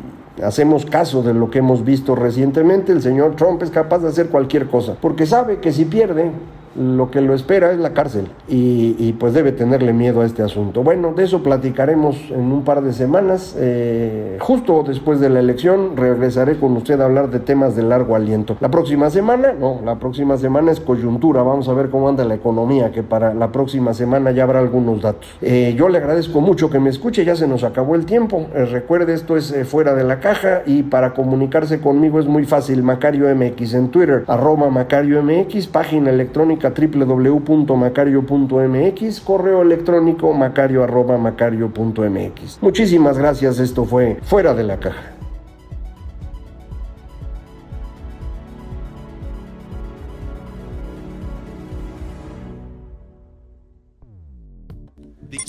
hacemos 0.43 0.86
caso 0.86 1.21
de 1.21 1.34
lo 1.34 1.49
que 1.49 1.60
hemos 1.60 1.84
visto 1.84 2.15
recientemente, 2.15 2.91
el 2.91 3.01
señor 3.01 3.36
Trump 3.36 3.62
es 3.63 3.71
capaz 3.71 3.99
de 3.99 4.10
hacer 4.10 4.29
cualquier 4.29 4.67
cosa, 4.67 4.95
porque 4.99 5.25
sabe 5.25 5.60
que 5.60 5.71
si 5.71 5.86
pierde, 5.86 6.32
lo 6.75 7.10
que 7.12 7.21
lo 7.21 7.34
espera 7.34 7.71
es 7.71 7.79
la 7.79 7.93
cárcel 7.93 8.27
y, 8.47 9.13
pues 9.19 9.34
debe 9.34 9.51
tenerle 9.51 9.93
miedo 9.93 10.21
a 10.21 10.25
este 10.25 10.43
asunto. 10.43 10.84
Bueno, 10.84 11.13
de 11.13 11.23
eso 11.23 11.43
platicaremos 11.43 12.15
en 12.29 12.51
un 12.51 12.63
par 12.63 12.82
de 12.82 12.93
semanas. 12.93 13.55
Eh, 13.58 14.38
justo 14.39 14.84
después 14.88 15.19
de 15.19 15.29
la 15.29 15.39
elección 15.39 15.97
regresaré 15.97 16.58
con 16.58 16.75
usted 16.77 16.99
a 17.01 17.05
hablar 17.05 17.29
de 17.29 17.39
temas 17.39 17.75
de 17.75 17.84
largo 17.84 18.15
aliento. 18.15 18.55
La 18.60 18.69
próxima 18.69 19.10
semana, 19.10 19.53
no, 19.53 19.82
la 19.84 19.95
próxima 19.95 20.38
semana 20.38 20.71
es 20.71 20.79
coyuntura. 20.79 21.41
Vamos 21.41 21.67
a 21.67 21.73
ver 21.73 21.89
cómo 21.89 22.08
anda 22.08 22.23
la 22.23 22.36
economía, 22.36 22.91
que 22.91 23.03
para 23.03 23.34
la 23.34 23.51
próxima 23.51 23.93
semana 23.93 24.32
ya 24.32 24.43
habrá 24.43 24.60
algunos 24.60 25.01
datos. 25.01 25.29
Eh, 25.41 25.73
yo 25.77 25.89
le 25.89 25.97
agradezco 25.97 26.41
mucho 26.41 26.69
que 26.69 26.79
me 26.79 26.89
escuche, 26.89 27.25
ya 27.25 27.36
se 27.36 27.47
nos 27.47 27.63
acabó 27.63 27.95
el 27.95 28.05
tiempo. 28.05 28.47
Eh, 28.53 28.65
recuerde, 28.65 29.13
esto 29.13 29.36
es 29.36 29.55
fuera 29.67 29.95
de 29.95 30.03
la 30.03 30.19
caja 30.19 30.62
y 30.65 30.84
para 30.84 31.13
comunicarse 31.13 31.79
conmigo 31.82 32.19
es 32.19 32.27
muy 32.27 32.45
fácil. 32.45 32.84
Macario 32.84 33.34
MX 33.36 33.73
en 33.73 33.89
Twitter, 33.89 34.23
arroba 34.27 34.69
Macario 34.69 35.21
MX, 35.21 35.67
página 35.67 36.10
electrónica 36.10 36.59
www.macario.mx, 36.67 39.22
correo 39.22 39.62
electrónico 39.62 40.34
macario.macario.mx. 40.34 42.60
Muchísimas 42.62 43.17
gracias, 43.17 43.60
esto 43.60 43.86
fue 43.86 44.17
Fuera 44.22 44.54
de 44.54 44.65
la 44.65 44.78
Caja. 44.80 45.15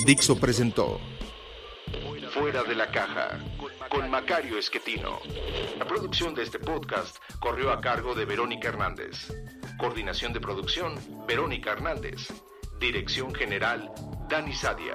Dixo 0.07 0.38
presentó 0.38 0.99
Fuera 2.31 2.62
de 2.62 2.75
la 2.75 2.90
Caja 2.90 3.38
con 3.90 4.09
Macario 4.09 4.57
Esquetino. 4.57 5.18
La 5.76 5.85
producción 5.85 6.35
de 6.35 6.44
este 6.44 6.59
podcast 6.59 7.18
corrió 7.40 7.72
a 7.72 7.81
cargo 7.81 8.14
de 8.14 8.24
Verónica 8.24 8.68
Hernández. 8.68 9.33
Coordinación 9.79 10.33
de 10.33 10.40
producción, 10.40 10.94
Verónica 11.26 11.72
Hernández. 11.72 12.29
Dirección 12.79 13.35
General, 13.35 13.92
Dani 14.29 14.55
Sadia. 14.55 14.94